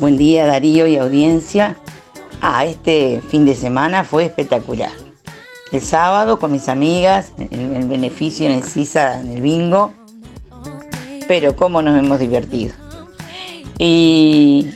[0.00, 1.76] Buen día Darío y audiencia.
[2.40, 4.90] Ah, este fin de semana fue espectacular.
[5.72, 9.92] El sábado con mis amigas, en el beneficio en el CISA, en el bingo.
[11.26, 12.72] Pero cómo nos hemos divertido.
[13.78, 14.70] Y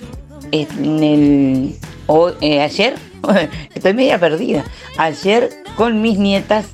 [0.50, 2.94] en el hoy- eh, ayer,
[3.74, 4.64] estoy media perdida.
[4.98, 6.66] Ayer con mis nietas,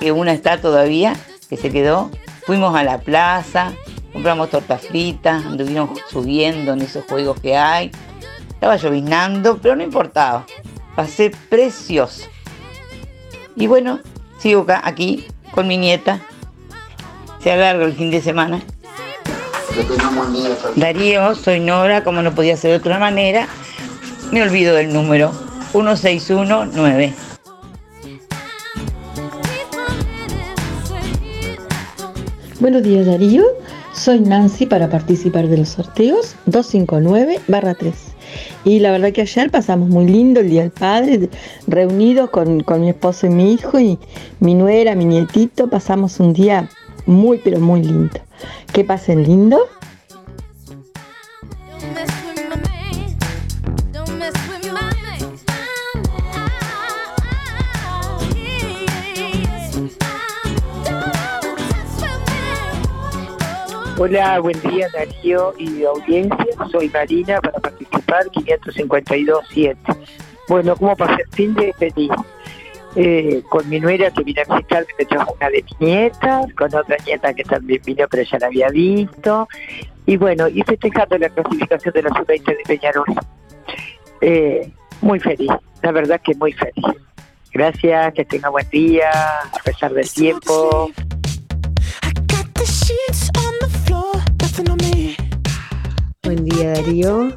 [0.00, 1.14] que una está todavía,
[1.50, 2.10] que se quedó,
[2.46, 3.72] fuimos a la plaza,
[4.12, 7.90] compramos tortas fritas, anduvimos subiendo en esos juegos que hay.
[8.64, 10.46] Estaba lloviznando, pero no importaba.
[10.96, 12.22] Pasé precioso.
[13.56, 14.00] Y bueno,
[14.38, 16.22] sigo acá, aquí con mi nieta.
[17.42, 18.62] Se alarga el fin de semana.
[20.76, 23.48] Darío, soy Nora, como no podía ser de otra manera.
[24.32, 25.30] Me olvido del número
[25.74, 27.12] 1619.
[32.60, 33.44] Buenos días Darío,
[33.92, 38.13] soy Nancy para participar de los sorteos 259-3.
[38.64, 41.28] Y la verdad que ayer pasamos muy lindo el Día del Padre,
[41.66, 43.98] reunidos con, con mi esposo y mi hijo y
[44.40, 46.68] mi nuera, mi nietito, pasamos un día
[47.06, 48.20] muy pero muy lindo.
[48.72, 49.58] Que pasen lindo.
[63.96, 66.46] Hola, buen día Darío y audiencia.
[66.72, 69.76] Soy Marina para participar 552.7.
[70.48, 72.10] Bueno, ¿cómo pasé el fin de feliz?
[72.96, 76.74] Eh, con mi nuera que vino a visitarme, me trajo una de mis nietas, con
[76.74, 79.48] otra nieta que también vino pero ya la había visto.
[80.06, 83.06] Y bueno, y festejando la clasificación de la sub-20 de Peñarol.
[84.20, 84.72] Eh,
[85.02, 86.84] muy feliz, la verdad que muy feliz.
[87.52, 90.90] Gracias, que tenga buen día, a pesar del tiempo.
[96.24, 97.36] Buen día Darío,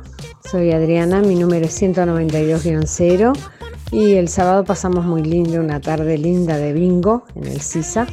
[0.49, 3.37] soy Adriana, mi número es 192-0
[3.91, 8.07] y el sábado pasamos muy lindo, una tarde linda de bingo en el Sisa.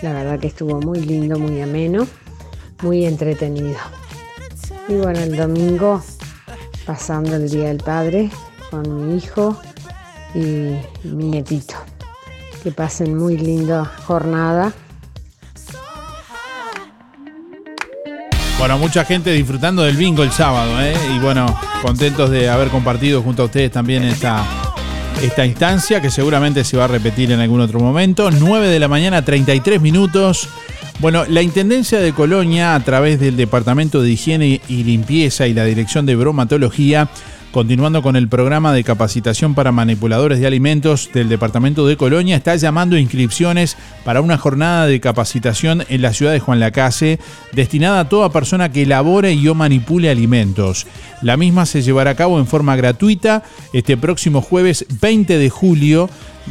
[0.00, 2.06] La verdad que estuvo muy lindo, muy ameno,
[2.82, 3.76] muy entretenido.
[4.88, 6.02] Y bueno, el domingo
[6.86, 8.30] pasando el Día del Padre
[8.70, 9.60] con mi hijo
[10.34, 11.74] y mi nietito.
[12.62, 14.72] Que pasen muy linda jornada
[18.58, 20.94] Bueno, mucha gente disfrutando del bingo el sábado, ¿eh?
[21.14, 21.46] Y bueno,
[21.82, 24.44] contentos de haber compartido junto a ustedes también esta,
[25.22, 28.30] esta instancia que seguramente se va a repetir en algún otro momento.
[28.30, 30.48] 9 de la mañana, 33 minutos.
[31.00, 35.64] Bueno, la Intendencia de Colonia, a través del Departamento de Higiene y Limpieza y la
[35.64, 37.10] Dirección de Bromatología,
[37.56, 42.54] Continuando con el programa de capacitación para manipuladores de alimentos del Departamento de Colonia, está
[42.54, 47.18] llamando inscripciones para una jornada de capacitación en la ciudad de Juan Lacase,
[47.52, 50.86] destinada a toda persona que elabore y o manipule alimentos.
[51.22, 53.42] La misma se llevará a cabo en forma gratuita
[53.72, 56.10] este próximo jueves 20 de julio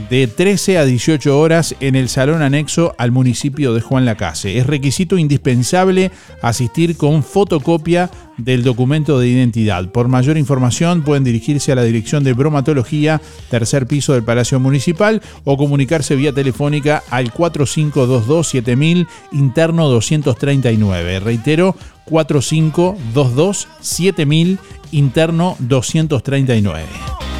[0.10, 4.58] de 13 a 18 horas en el salón anexo al municipio de Juan Lacase.
[4.58, 9.91] Es requisito indispensable asistir con fotocopia del documento de identidad.
[9.91, 15.24] Por mayor información pueden dirigirse a la Dirección de Bromatología, tercer piso del Palacio Municipal
[15.43, 21.22] o comunicarse vía telefónica al 4522-7000 interno 239.
[21.22, 21.76] Reitero,
[22.08, 24.60] 4522-7000
[24.91, 27.34] interno 239.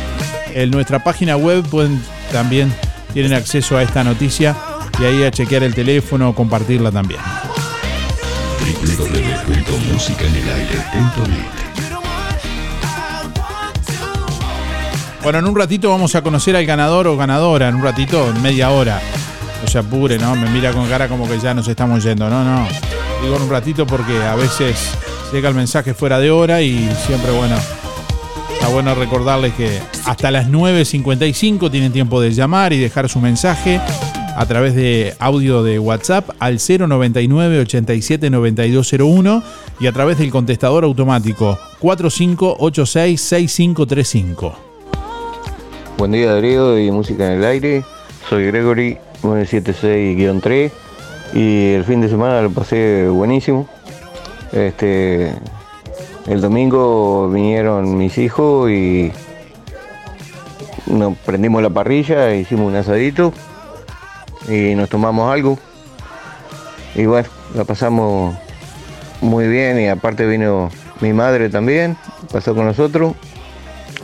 [0.56, 2.02] En nuestra página web pueden
[2.32, 2.74] también
[3.12, 4.56] tienen acceso a esta noticia
[4.98, 7.20] y ahí a chequear el teléfono o compartirla también.
[15.22, 18.42] Bueno, en un ratito vamos a conocer al ganador o ganadora, en un ratito, en
[18.42, 19.02] media hora.
[19.62, 20.38] No se apure, ¿no?
[20.38, 22.30] Me mira con cara como que ya nos estamos yendo.
[22.30, 22.66] No, no.
[23.22, 24.92] Digo en un ratito porque a veces
[25.34, 27.58] llega el mensaje fuera de hora y siempre, bueno,
[28.56, 33.80] Está bueno recordarles que hasta las 9.55 tienen tiempo de llamar y dejar su mensaje
[34.36, 39.44] a través de audio de WhatsApp al 099 87 9201
[39.80, 44.58] y a través del contestador automático 4586 6535.
[45.98, 47.84] Buen día Darío y Música en el Aire.
[48.30, 50.72] Soy Gregory 976-3
[51.34, 53.68] y el fin de semana lo pasé buenísimo.
[54.52, 55.34] Este,
[56.28, 59.12] el domingo vinieron mis hijos y
[60.88, 63.34] nos prendimos la parrilla, hicimos un asadito
[64.48, 65.60] y nos tomamos algo.
[66.96, 68.36] Y bueno, la pasamos
[69.22, 70.70] muy bien y aparte vino
[71.02, 71.98] mi madre también,
[72.32, 73.14] pasó con nosotros.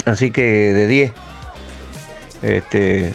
[0.05, 1.11] Así que de 10.
[2.41, 3.13] Este,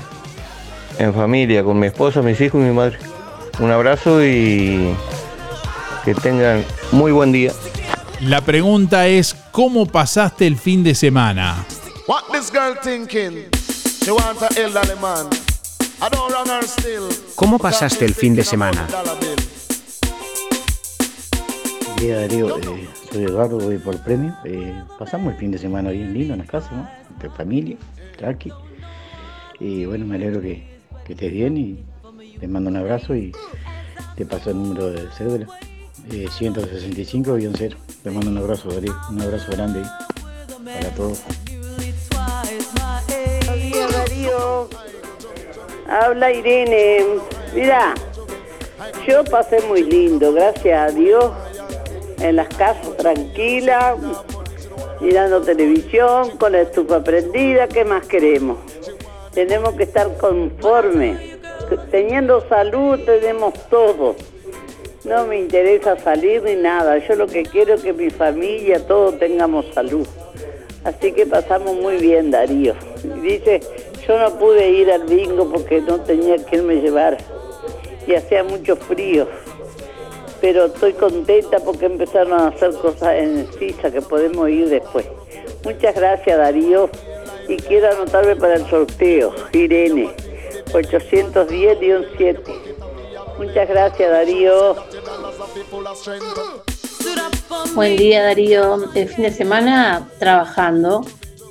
[0.98, 2.98] en familia, con mi esposa, mis hijos y mi madre.
[3.58, 4.94] Un abrazo y
[6.04, 7.52] que tengan muy buen día.
[8.20, 11.66] La pregunta es, ¿cómo pasaste el fin de semana?
[12.08, 13.48] What this girl thinking?
[14.02, 15.26] She want a elderly man.
[16.00, 17.08] I don't run her still.
[17.34, 18.86] ¿Cómo pasaste el fin de semana?
[21.84, 24.34] Buen día Darío, Eh, soy Eduardo, voy por el premio.
[24.44, 26.88] Eh, pasamos el fin de semana bien lindo en la casa, ¿no?
[27.20, 27.76] De familia,
[28.16, 28.50] tranqui.
[29.60, 30.66] Y bueno, me alegro que,
[31.06, 31.84] que estés bien y
[32.38, 33.32] te mando un abrazo y
[34.16, 35.46] te paso el número de cédula.
[36.10, 37.76] Eh, 165-0.
[38.02, 38.94] Te mando un abrazo, Darío.
[39.10, 39.82] Un abrazo grande
[40.64, 41.22] para todos.
[45.88, 47.04] Habla Irene.
[47.54, 47.94] Mira,
[49.06, 51.32] yo pasé muy lindo, gracias a Dios,
[52.18, 53.96] en las casas tranquilas,
[55.00, 58.58] mirando televisión, con la estufa prendida, ¿qué más queremos?
[59.32, 61.18] Tenemos que estar conformes.
[61.90, 64.16] Teniendo salud tenemos todo.
[65.06, 66.98] No me interesa salir ni nada.
[66.98, 70.04] Yo lo que quiero es que mi familia, todos tengamos salud.
[70.82, 72.74] Así que pasamos muy bien, Darío.
[73.04, 73.60] Y dice,
[74.06, 77.18] yo no pude ir al bingo porque no tenía quien me llevar.
[78.04, 79.28] Y hacía mucho frío.
[80.40, 85.06] Pero estoy contenta porque empezaron a hacer cosas en CISA que podemos ir después.
[85.64, 86.90] Muchas gracias, Darío.
[87.46, 89.32] Y quiero anotarme para el sorteo.
[89.52, 90.10] Irene,
[90.72, 92.65] 810-7.
[93.38, 94.76] Muchas gracias, Darío.
[97.74, 101.04] Buen día Darío, el fin de semana trabajando,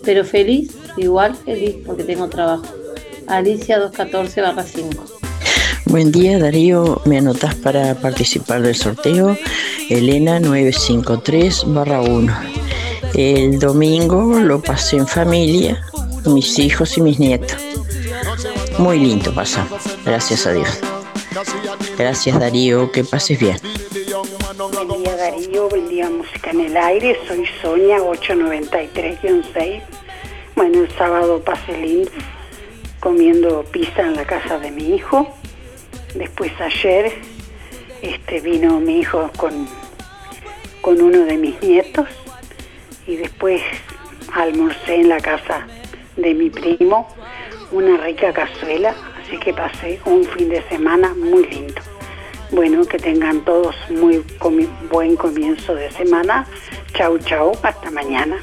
[0.03, 2.65] pero feliz, igual feliz porque tengo trabajo.
[3.27, 5.05] Alicia 214 barra 5.
[5.85, 9.37] Buen día Darío, me anotas para participar del sorteo.
[9.89, 12.33] Elena 953 barra 1.
[13.13, 15.81] El domingo lo pasé en familia,
[16.25, 17.57] mis hijos y mis nietos.
[18.79, 20.79] Muy lindo pasamos, gracias a Dios.
[21.97, 23.57] Gracias Darío, que pases bien.
[24.71, 29.81] Buen día Darío, buen día Música en el Aire, soy Sonia 893-6.
[30.55, 32.11] Bueno, el sábado pasé lindo
[33.01, 35.27] comiendo pizza en la casa de mi hijo.
[36.13, 37.11] Después ayer
[38.01, 39.67] este, vino mi hijo con,
[40.79, 42.07] con uno de mis nietos
[43.07, 43.61] y después
[44.33, 45.67] almorcé en la casa
[46.15, 47.09] de mi primo
[47.71, 48.95] una rica cazuela,
[49.25, 51.81] así que pasé un fin de semana muy lindo.
[52.51, 54.23] Bueno, que tengan todos muy
[54.91, 56.45] buen comienzo de semana.
[56.93, 58.37] Chau, chau, hasta mañana.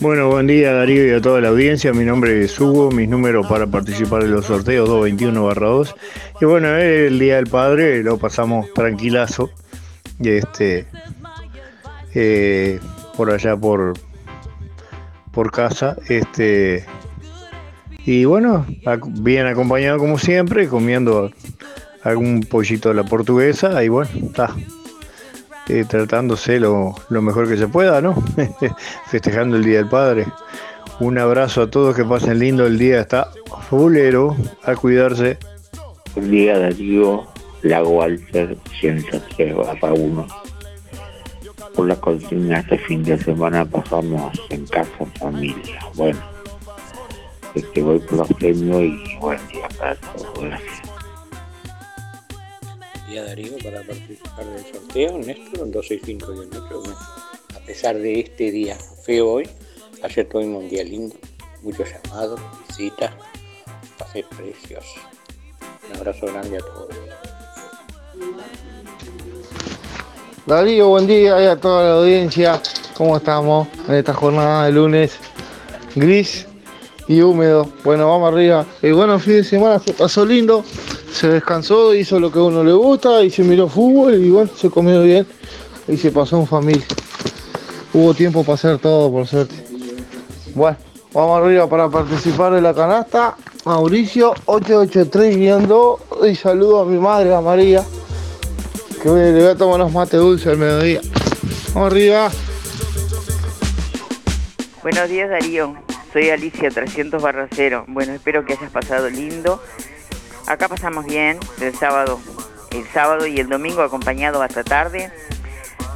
[0.00, 1.92] Bueno, buen día Darío y a toda la audiencia.
[1.92, 5.94] Mi nombre es Hugo, mis números para participar de los sorteos 221-2.
[6.40, 9.50] Y bueno, el Día del Padre lo pasamos tranquilazo.
[10.20, 10.86] Este,
[12.14, 12.78] eh,
[13.16, 13.94] por allá por,
[15.32, 15.96] por casa.
[16.08, 16.86] Este,
[18.04, 18.66] y bueno,
[19.20, 21.30] bien acompañado como siempre, comiendo
[22.02, 23.82] algún pollito a la portuguesa.
[23.84, 24.54] Y bueno, está
[25.68, 28.14] eh, tratándose lo, mejor que se pueda, ¿no?
[29.10, 30.26] Festejando el Día del Padre.
[31.00, 33.30] Un abrazo a todos, que pasen lindo el día, está
[33.68, 34.34] fulero,
[34.64, 35.38] a cuidarse.
[36.14, 37.24] Buen día Darío,
[37.62, 40.26] Lago Walter 103 barra 1.
[41.74, 45.78] Por la consigna este fin de semana pasamos en casa familia.
[45.94, 46.18] Bueno,
[47.58, 50.40] este voy por los premios y buen día para todos.
[50.40, 50.82] Gracias.
[53.08, 56.82] día Darío para participar del sorteo, Néstor, en 265 y el otro.
[57.56, 59.48] A pesar de este día feo hoy,
[60.02, 61.16] ayer tuvimos un día lindo,
[61.62, 63.12] muchos llamados, visitas,
[63.98, 65.00] pasé precioso.
[65.90, 66.88] Un abrazo grande a todos.
[70.46, 72.62] Darío, buen día y a toda la audiencia.
[72.96, 75.18] ¿Cómo estamos en esta jornada de lunes
[75.94, 76.47] gris
[77.08, 77.68] y húmedo?
[77.84, 78.66] Bueno, vamos arriba.
[78.82, 80.64] Y bueno, el fin de semana se pasó lindo,
[81.12, 84.50] se descansó, hizo lo que a uno le gusta y se miró fútbol y bueno,
[84.54, 85.26] se comió bien
[85.88, 86.86] y se pasó en familia.
[87.92, 89.54] Hubo tiempo para hacer todo, por suerte.
[90.54, 90.76] Bueno,
[91.12, 93.36] vamos arriba para participar de la canasta.
[93.64, 95.98] Mauricio 883 guiando
[96.28, 97.84] y saludo a mi madre, a María
[98.98, 101.00] que le voy a tomar unos mate dulce al mediodía.
[101.72, 102.30] Vamos arriba.
[104.82, 105.74] Buenos días Darío,
[106.12, 107.84] soy Alicia 300 barra 0.
[107.88, 109.62] Bueno, espero que hayas pasado lindo.
[110.46, 112.20] Acá pasamos bien, el sábado,
[112.70, 115.12] el sábado y el domingo acompañado hasta tarde.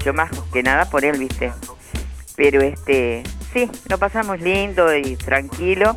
[0.05, 1.53] Yo más que nada por él, viste.
[2.37, 3.23] Pero este,
[3.53, 5.97] sí, lo pasamos lindo y tranquilo.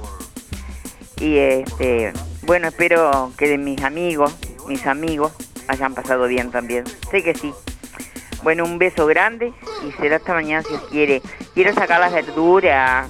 [1.17, 2.13] Y este,
[2.43, 4.35] bueno, espero que de mis amigos,
[4.67, 5.33] mis amigos,
[5.67, 6.85] hayan pasado bien también.
[7.11, 7.53] Sé que sí.
[8.43, 9.53] Bueno, un beso grande
[9.87, 11.21] y será hasta mañana si Dios quiere.
[11.53, 13.09] Quiero sacar las verduras.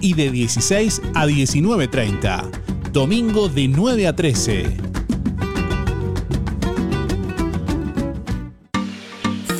[0.01, 2.49] y de 16 a 19.30.
[2.91, 4.65] Domingo de 9 a 13.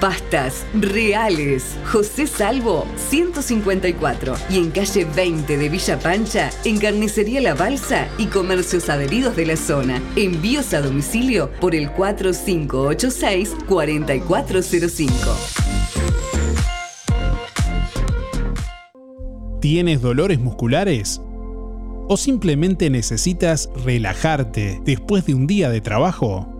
[0.00, 1.76] Pastas reales.
[1.90, 8.26] José Salvo 154 y en calle 20 de Villa Pancha, en Carnicería La Balsa y
[8.26, 10.02] comercios adheridos de la zona.
[10.16, 15.36] Envíos a domicilio por el 4586 4405.
[19.60, 21.20] ¿Tienes dolores musculares?
[22.08, 26.51] ¿O simplemente necesitas relajarte después de un día de trabajo?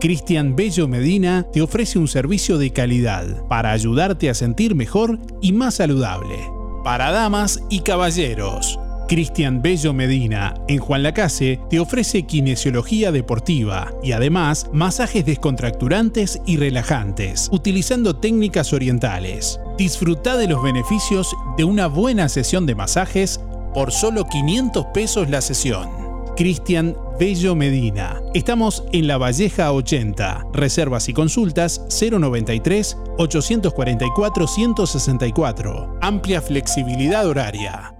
[0.00, 5.52] Cristian Bello Medina te ofrece un servicio de calidad para ayudarte a sentir mejor y
[5.52, 6.36] más saludable.
[6.82, 8.78] Para damas y caballeros.
[9.08, 16.56] Cristian Bello Medina, en Juan Lacase, te ofrece kinesiología deportiva y además masajes descontracturantes y
[16.56, 19.60] relajantes, utilizando técnicas orientales.
[19.76, 23.38] Disfruta de los beneficios de una buena sesión de masajes
[23.74, 26.09] por solo 500 pesos la sesión.
[26.40, 28.18] Cristian Bello Medina.
[28.32, 30.46] Estamos en La Valleja 80.
[30.54, 35.98] Reservas y consultas 093 844 164.
[36.00, 37.99] Amplia flexibilidad horaria.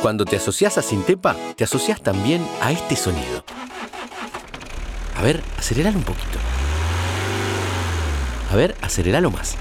[0.00, 3.44] Cuando te asocias a Sintepa, te asocias también a este sonido.
[5.14, 6.38] A ver, aceleralo un poquito.
[8.50, 9.56] A ver, aceleralo más.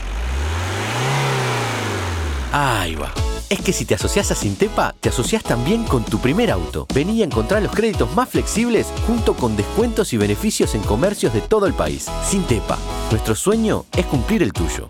[2.54, 3.12] Ahí va.
[3.52, 6.88] Es que si te asocias a Sintepa, te asocias también con tu primer auto.
[6.96, 11.42] Vení a encontrar los créditos más flexibles junto con descuentos y beneficios en comercios de
[11.42, 12.08] todo el país.
[12.26, 12.78] Sintepa,
[13.12, 14.90] nuestro sueño es cumplir el tuyo.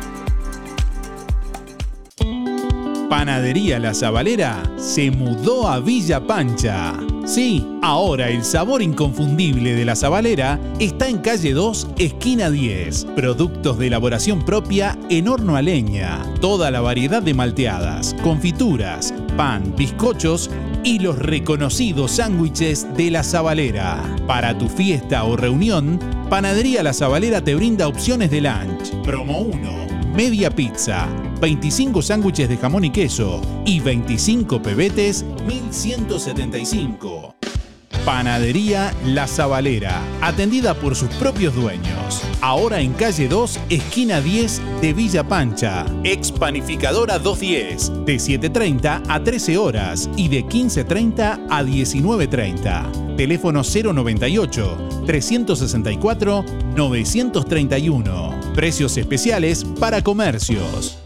[3.11, 6.95] Panadería La Zabalera se mudó a Villa Pancha.
[7.27, 13.07] Sí, ahora el sabor inconfundible de La Zabalera está en calle 2, esquina 10.
[13.17, 16.23] Productos de elaboración propia en horno a leña.
[16.41, 20.49] Toda la variedad de malteadas, confituras, pan, bizcochos
[20.85, 24.01] y los reconocidos sándwiches de La Zabalera.
[24.29, 25.99] Para tu fiesta o reunión,
[26.31, 28.93] Panadería La Zabalera te brinda opciones de lunch.
[29.03, 31.09] Promo 1 media pizza,
[31.41, 37.35] 25 sándwiches de jamón y queso y 25 pebetes, 1175.
[38.05, 42.23] Panadería La Zabalera, atendida por sus propios dueños.
[42.41, 45.85] Ahora en calle 2, esquina 10 de Villa Pancha.
[46.03, 53.17] Expanificadora 210, de 7.30 a 13 horas y de 15.30 a 19.30.
[53.17, 58.40] Teléfono 098 364 931.
[58.61, 60.99] Precios especiales para comercios.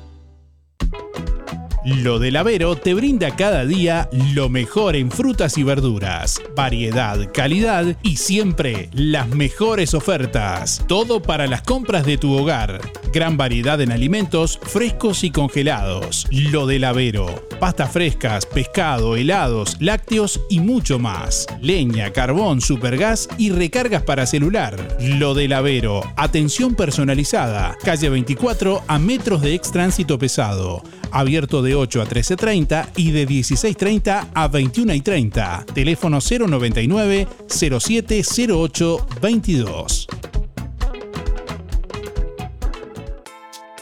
[1.84, 7.98] Lo del Avero te brinda cada día lo mejor en frutas y verduras, variedad, calidad
[8.02, 10.82] y siempre las mejores ofertas.
[10.88, 12.80] Todo para las compras de tu hogar.
[13.12, 16.26] Gran variedad en alimentos frescos y congelados.
[16.30, 17.26] Lo del Avero.
[17.60, 21.46] Pastas frescas, pescado, helados, lácteos y mucho más.
[21.60, 24.96] Leña, carbón, supergas y recargas para celular.
[25.00, 26.00] Lo del Avero.
[26.16, 27.76] Atención personalizada.
[27.84, 30.82] Calle 24 a metros de ex tránsito pesado
[31.14, 35.64] abierto de 8 a 13.30 y de 16.30 a 21.30.
[35.72, 40.08] Teléfono 099 0708 22.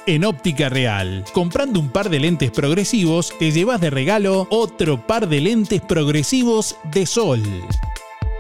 [0.04, 5.28] En Óptica Real, comprando un par de lentes progresivos, te llevas de regalo otro par
[5.28, 7.40] de lentes progresivos de sol.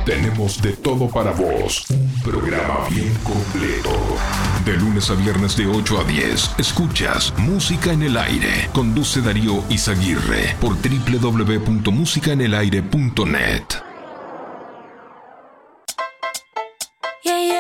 [0.07, 3.91] Tenemos de todo para vos, un programa bien completo.
[4.65, 8.71] De lunes a viernes de 8 a 10, escuchas Música en el Aire.
[8.73, 13.65] Conduce Darío Izaguirre por www.musicaenelaire.net.
[17.23, 17.53] Yeah, yeah.
[17.53, 17.60] Yeah,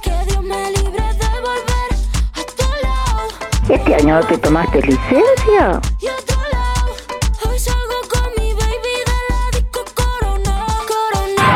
[0.00, 1.90] Que Dios me libre de volver
[2.32, 3.74] a tu lado.
[3.74, 5.80] ¿Este año te tomaste licencia?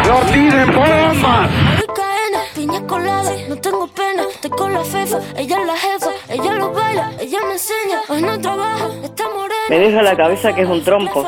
[0.06, 1.50] ¡No tiren bombas!
[1.94, 6.52] Cadena, piña colada, no tengo pena, estoy con la fefa, ella es la jefa, ella
[6.54, 9.66] lo baila, ella me enseña, hoy no trabaja, está morena.
[9.68, 11.26] Me deja la cabeza que es un trompo.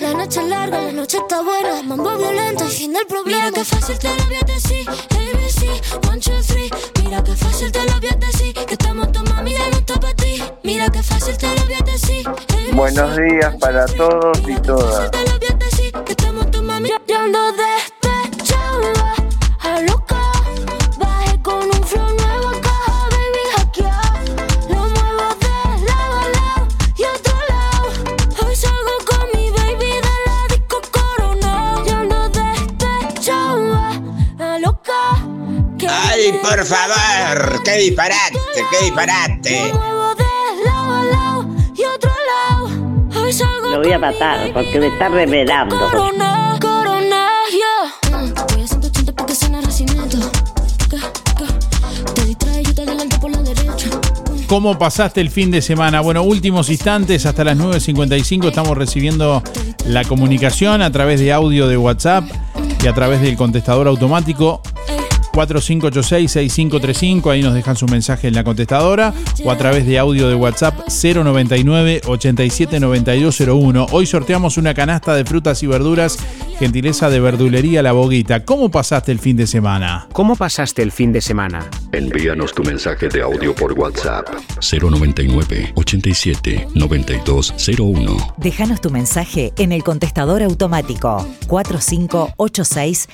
[0.00, 3.46] La noche es larga, la noche está buena, mambo violento fin del problema.
[3.46, 6.70] Mira que fácil te lo voy a decir, ABC, one, two, three.
[7.02, 9.94] Mira que fácil te lo voy a decir, que estamos tu mami ya no está
[9.98, 10.42] para ti.
[10.64, 12.28] Mira que fácil te lo voy a decir,
[12.72, 15.10] Buenos días para todos y todas.
[15.10, 15.38] te lo
[36.28, 37.62] ¡Ay, por favor!
[37.64, 38.38] ¡Qué disparate!
[38.70, 39.72] ¡Qué disparate!
[43.70, 45.78] Lo voy a matar porque me está revelando.
[45.78, 48.12] Corona, corona, yeah.
[48.52, 50.18] Voy a 180 porque suena racimiento.
[50.90, 50.98] ¿Qué?
[51.38, 52.12] ¿Qué?
[52.14, 53.88] Te distrae, yo te adelanto por la derecha.
[54.48, 56.02] ¿Cómo pasaste el fin de semana?
[56.02, 59.42] Bueno, últimos instantes, hasta las 9.55 estamos recibiendo
[59.86, 62.24] la comunicación a través de audio de WhatsApp
[62.82, 64.60] y a través del contestador automático.
[65.32, 69.14] 4586-6535, ahí nos dejan su mensaje en la contestadora
[69.44, 73.88] o a través de audio de WhatsApp 099-879201.
[73.90, 76.18] Hoy sorteamos una canasta de frutas y verduras,
[76.58, 78.44] gentileza de verdulería La Boguita.
[78.44, 80.08] ¿Cómo pasaste el fin de semana?
[80.12, 81.68] ¿Cómo pasaste el fin de semana?
[81.92, 84.28] Envíanos tu mensaje de audio por WhatsApp
[84.60, 88.34] 099 87 9201.
[88.38, 93.08] Déjanos tu mensaje en el contestador automático 4586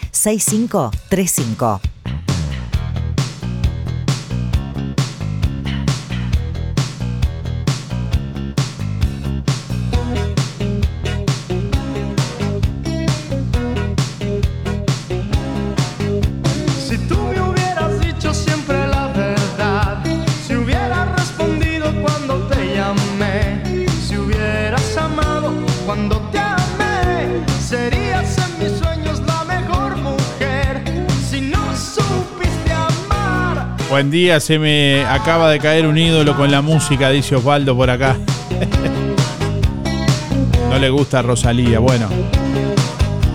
[33.94, 37.90] Buen día, se me acaba de caer un ídolo con la música, dice Osvaldo por
[37.90, 38.16] acá.
[40.68, 42.08] No le gusta Rosalía, bueno.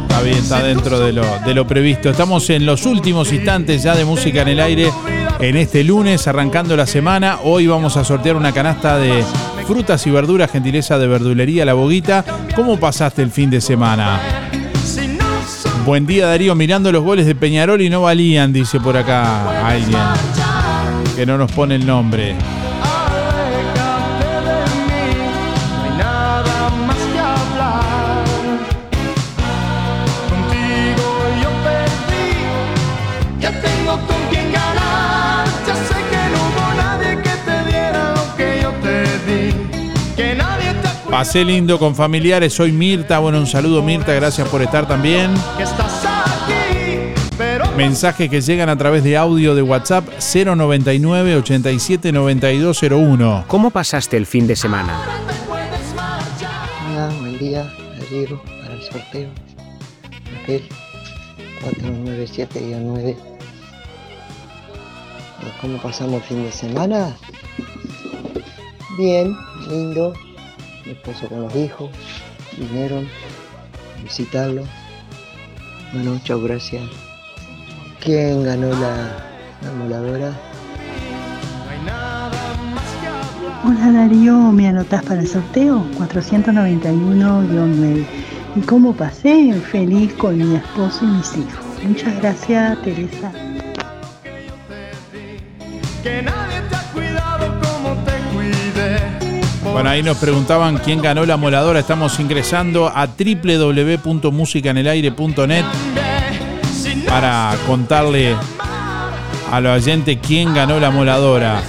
[0.02, 2.10] Está bien, está dentro de lo, de lo previsto.
[2.10, 4.92] Estamos en los últimos instantes ya de música en el aire
[5.40, 7.40] en este lunes, arrancando la semana.
[7.46, 9.24] Hoy vamos a sortear una canasta de
[9.66, 12.26] frutas y verduras, gentileza de verdulería La Boguita.
[12.54, 14.20] ¿Cómo pasaste el fin de semana?
[15.86, 19.98] Buen día Darío, mirando los goles de Peñarol y no valían, dice por acá alguien.
[21.20, 22.34] Que no nos pone el nombre.
[41.12, 43.20] Pasé lindo con familiares, soy Mirta.
[43.20, 45.34] Bueno, un saludo Mirta, gracias por estar también.
[45.58, 46.00] que estás
[47.80, 53.46] Mensajes que llegan a través de audio de WhatsApp 099 87 9201.
[53.48, 55.00] ¿Cómo pasaste el fin de semana?
[56.92, 59.30] Hola, buen día, Darío, para el sorteo.
[60.42, 60.68] Raquel,
[61.80, 63.16] 497-9.
[65.62, 67.16] ¿Cómo pasamos el fin de semana?
[68.98, 69.38] Bien,
[69.70, 70.14] lindo.
[70.86, 71.90] Mi esposo con los hijos
[72.58, 74.64] vinieron a visitarlo.
[75.94, 76.84] Bueno, chao, gracias.
[78.02, 79.28] ¿Quién ganó la,
[79.62, 80.32] la moladora?
[83.66, 85.86] Hola Darío, ¿me anotás para el sorteo?
[86.00, 88.06] 491-9.
[88.56, 89.54] ¿Y cómo pasé?
[89.72, 91.66] Feliz con mi esposo y mis hijos.
[91.84, 93.34] Muchas gracias, Teresa.
[99.72, 101.80] Bueno, ahí nos preguntaban quién ganó la moladora.
[101.80, 105.66] Estamos ingresando a www.musicanelaire.net
[107.10, 108.36] para contarle
[109.52, 111.62] a los oyentes quién ganó la moladora.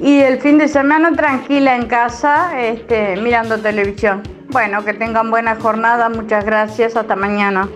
[0.00, 4.22] Y el fin de semana tranquila en casa, este, mirando televisión.
[4.48, 7.68] Bueno, que tengan buena jornada, muchas gracias, hasta mañana.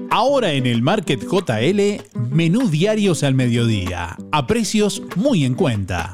[0.10, 6.14] Ahora en el Market JL, menú diarios al mediodía, a precios muy en cuenta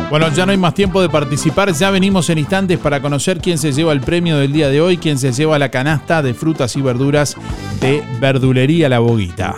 [0.10, 3.58] Bueno, ya no hay más tiempo de participar, ya venimos en instantes para conocer quién
[3.58, 6.76] se lleva el premio del día de hoy, quién se lleva la canasta de frutas
[6.76, 7.38] y verduras
[7.80, 9.56] de Verdulería La Boguita.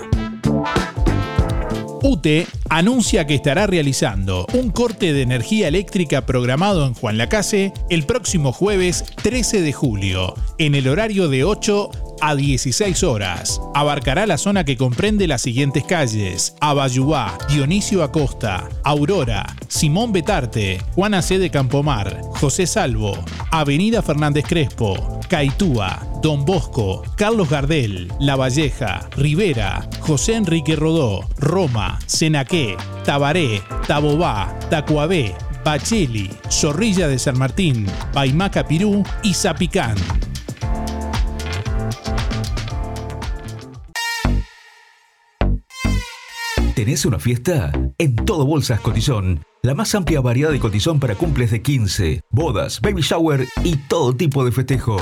[2.06, 8.04] UTE anuncia que estará realizando un corte de energía eléctrica programado en Juan Lacase el
[8.04, 11.90] próximo jueves 13 de julio, en el horario de 8
[12.22, 13.62] a 16 horas.
[13.74, 21.22] Abarcará la zona que comprende las siguientes calles: Abayuá, Dionisio Acosta, Aurora, Simón Betarte, Juana
[21.22, 21.40] C.
[21.40, 23.18] de Campomar, José Salvo,
[23.52, 32.00] Avenida Fernández Crespo, Caitúa, Don Bosco, Carlos Gardel, La Valleja, Rivera, José Enrique Rodó, Roma,
[32.06, 39.96] Senaqué, Tabaré, Tabobá, Tacuabé, Bacheli, Zorrilla de San Martín, Paimaca Pirú y Zapicán.
[46.86, 47.72] ¿Tenés una fiesta?
[47.98, 49.44] En Todo Bolsas Cotizón.
[49.64, 54.16] La más amplia variedad de cotizón para cumples de 15, bodas, baby shower y todo
[54.16, 54.98] tipo de festejo.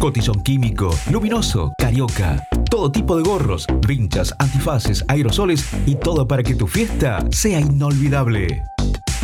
[0.00, 2.44] Cotizón químico, luminoso, carioca.
[2.68, 8.64] Todo tipo de gorros, vinchas, antifaces, aerosoles y todo para que tu fiesta sea inolvidable.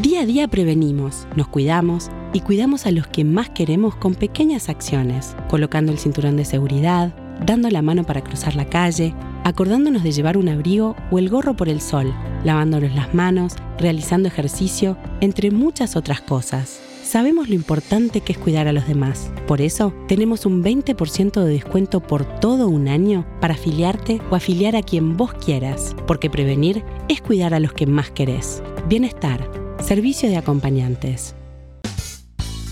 [0.04, 4.70] Día a día prevenimos, nos cuidamos y cuidamos a los que más queremos con pequeñas
[4.70, 9.14] acciones, colocando el cinturón de seguridad, dando la mano para cruzar la calle,
[9.44, 12.14] acordándonos de llevar un abrigo o el gorro por el sol,
[12.44, 16.82] lavándonos las manos, realizando ejercicio, entre muchas otras cosas.
[17.04, 19.32] Sabemos lo importante que es cuidar a los demás.
[19.48, 24.76] Por eso, tenemos un 20% de descuento por todo un año para afiliarte o afiliar
[24.76, 28.62] a quien vos quieras, porque prevenir es cuidar a los que más querés.
[28.88, 29.50] Bienestar,
[29.80, 31.36] servicio de acompañantes.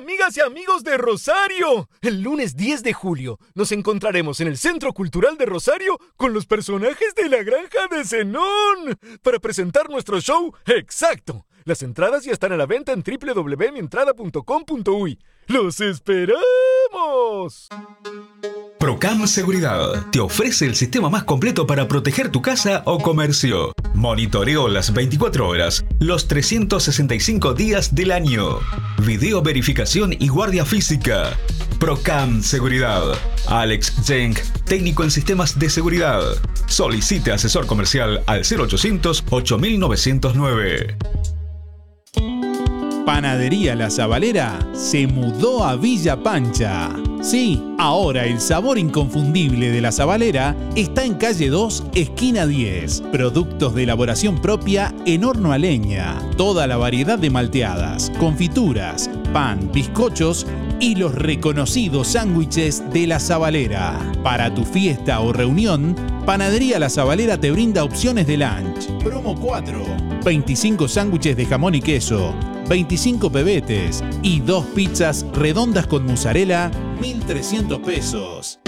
[0.00, 1.90] Amigas y amigos de Rosario.
[2.00, 6.46] El lunes 10 de julio nos encontraremos en el Centro Cultural de Rosario con los
[6.46, 11.44] personajes de la granja de Zenón para presentar nuestro show exacto.
[11.64, 15.18] Las entradas ya están a la venta en www.mientrada.com.uy.
[15.48, 17.68] ¡Los esperamos!
[18.80, 23.74] Procam Seguridad te ofrece el sistema más completo para proteger tu casa o comercio.
[23.92, 28.58] Monitoreo las 24 horas, los 365 días del año.
[29.04, 31.36] Video verificación y guardia física.
[31.78, 33.02] Procam Seguridad.
[33.48, 36.22] Alex Jenk, técnico en sistemas de seguridad.
[36.66, 40.96] Solicite asesor comercial al 0800 8909.
[43.04, 46.96] Panadería La Zabalera se mudó a Villa Pancha.
[47.22, 53.02] Sí, ahora el sabor inconfundible de la Zabalera está en calle 2, esquina 10.
[53.12, 56.18] Productos de elaboración propia en horno a leña.
[56.38, 60.46] Toda la variedad de malteadas, confituras, pan, bizcochos
[60.80, 63.98] y los reconocidos sándwiches de la Zabalera.
[64.22, 65.94] Para tu fiesta o reunión,
[66.24, 68.86] Panadería La Zabalera te brinda opciones de lunch.
[69.04, 69.78] Promo 4.
[70.24, 72.34] 25 sándwiches de jamón y queso,
[72.70, 76.70] 25 pebetes y dos pizzas redondas con mozzarella,
[77.00, 78.60] 1.300 pesos.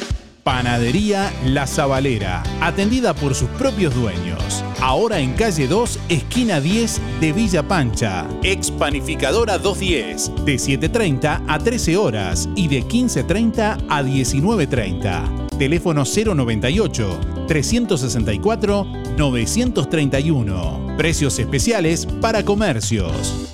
[0.43, 4.65] Panadería La Zabalera, atendida por sus propios dueños.
[4.81, 8.27] Ahora en calle 2, esquina 10 de Villa Pancha.
[8.43, 15.47] Expanificadora 210, de 7.30 a 13 horas y de 15.30 a 19.30.
[15.59, 20.97] Teléfono 098 364 931.
[20.99, 23.52] Precios especiales para comercios.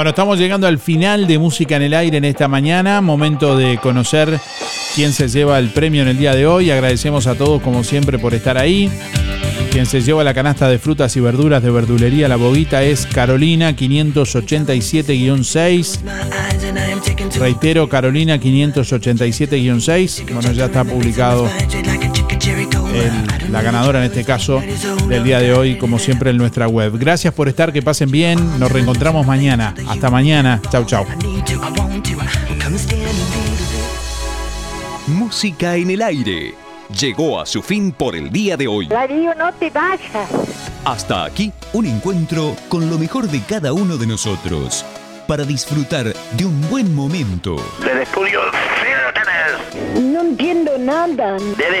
[0.00, 3.02] Bueno, estamos llegando al final de Música en el Aire en esta mañana.
[3.02, 4.40] Momento de conocer
[4.94, 6.70] quién se lleva el premio en el día de hoy.
[6.70, 8.90] Agradecemos a todos, como siempre, por estar ahí.
[9.70, 13.76] Quien se lleva la canasta de frutas y verduras de verdulería La Boguita es Carolina
[13.76, 15.98] 587-6.
[17.38, 20.32] Reitero, Carolina 587-6.
[20.32, 21.46] Bueno, ya está publicado
[23.00, 24.62] el- la ganadora en este caso
[25.08, 26.96] del día de hoy, como siempre en nuestra web.
[26.98, 28.58] Gracias por estar, que pasen bien.
[28.58, 29.74] Nos reencontramos mañana.
[29.88, 30.60] Hasta mañana.
[30.70, 31.04] Chau, chau.
[35.06, 36.54] Música en el aire.
[36.98, 38.88] Llegó a su fin por el día de hoy.
[38.88, 40.28] Darío, no te vayas.
[40.84, 44.84] Hasta aquí, un encuentro con lo mejor de cada uno de nosotros.
[45.28, 47.56] Para disfrutar de un buen momento.
[47.84, 48.42] Desde estudios,
[50.00, 51.36] No entiendo nada.
[51.56, 51.80] Desde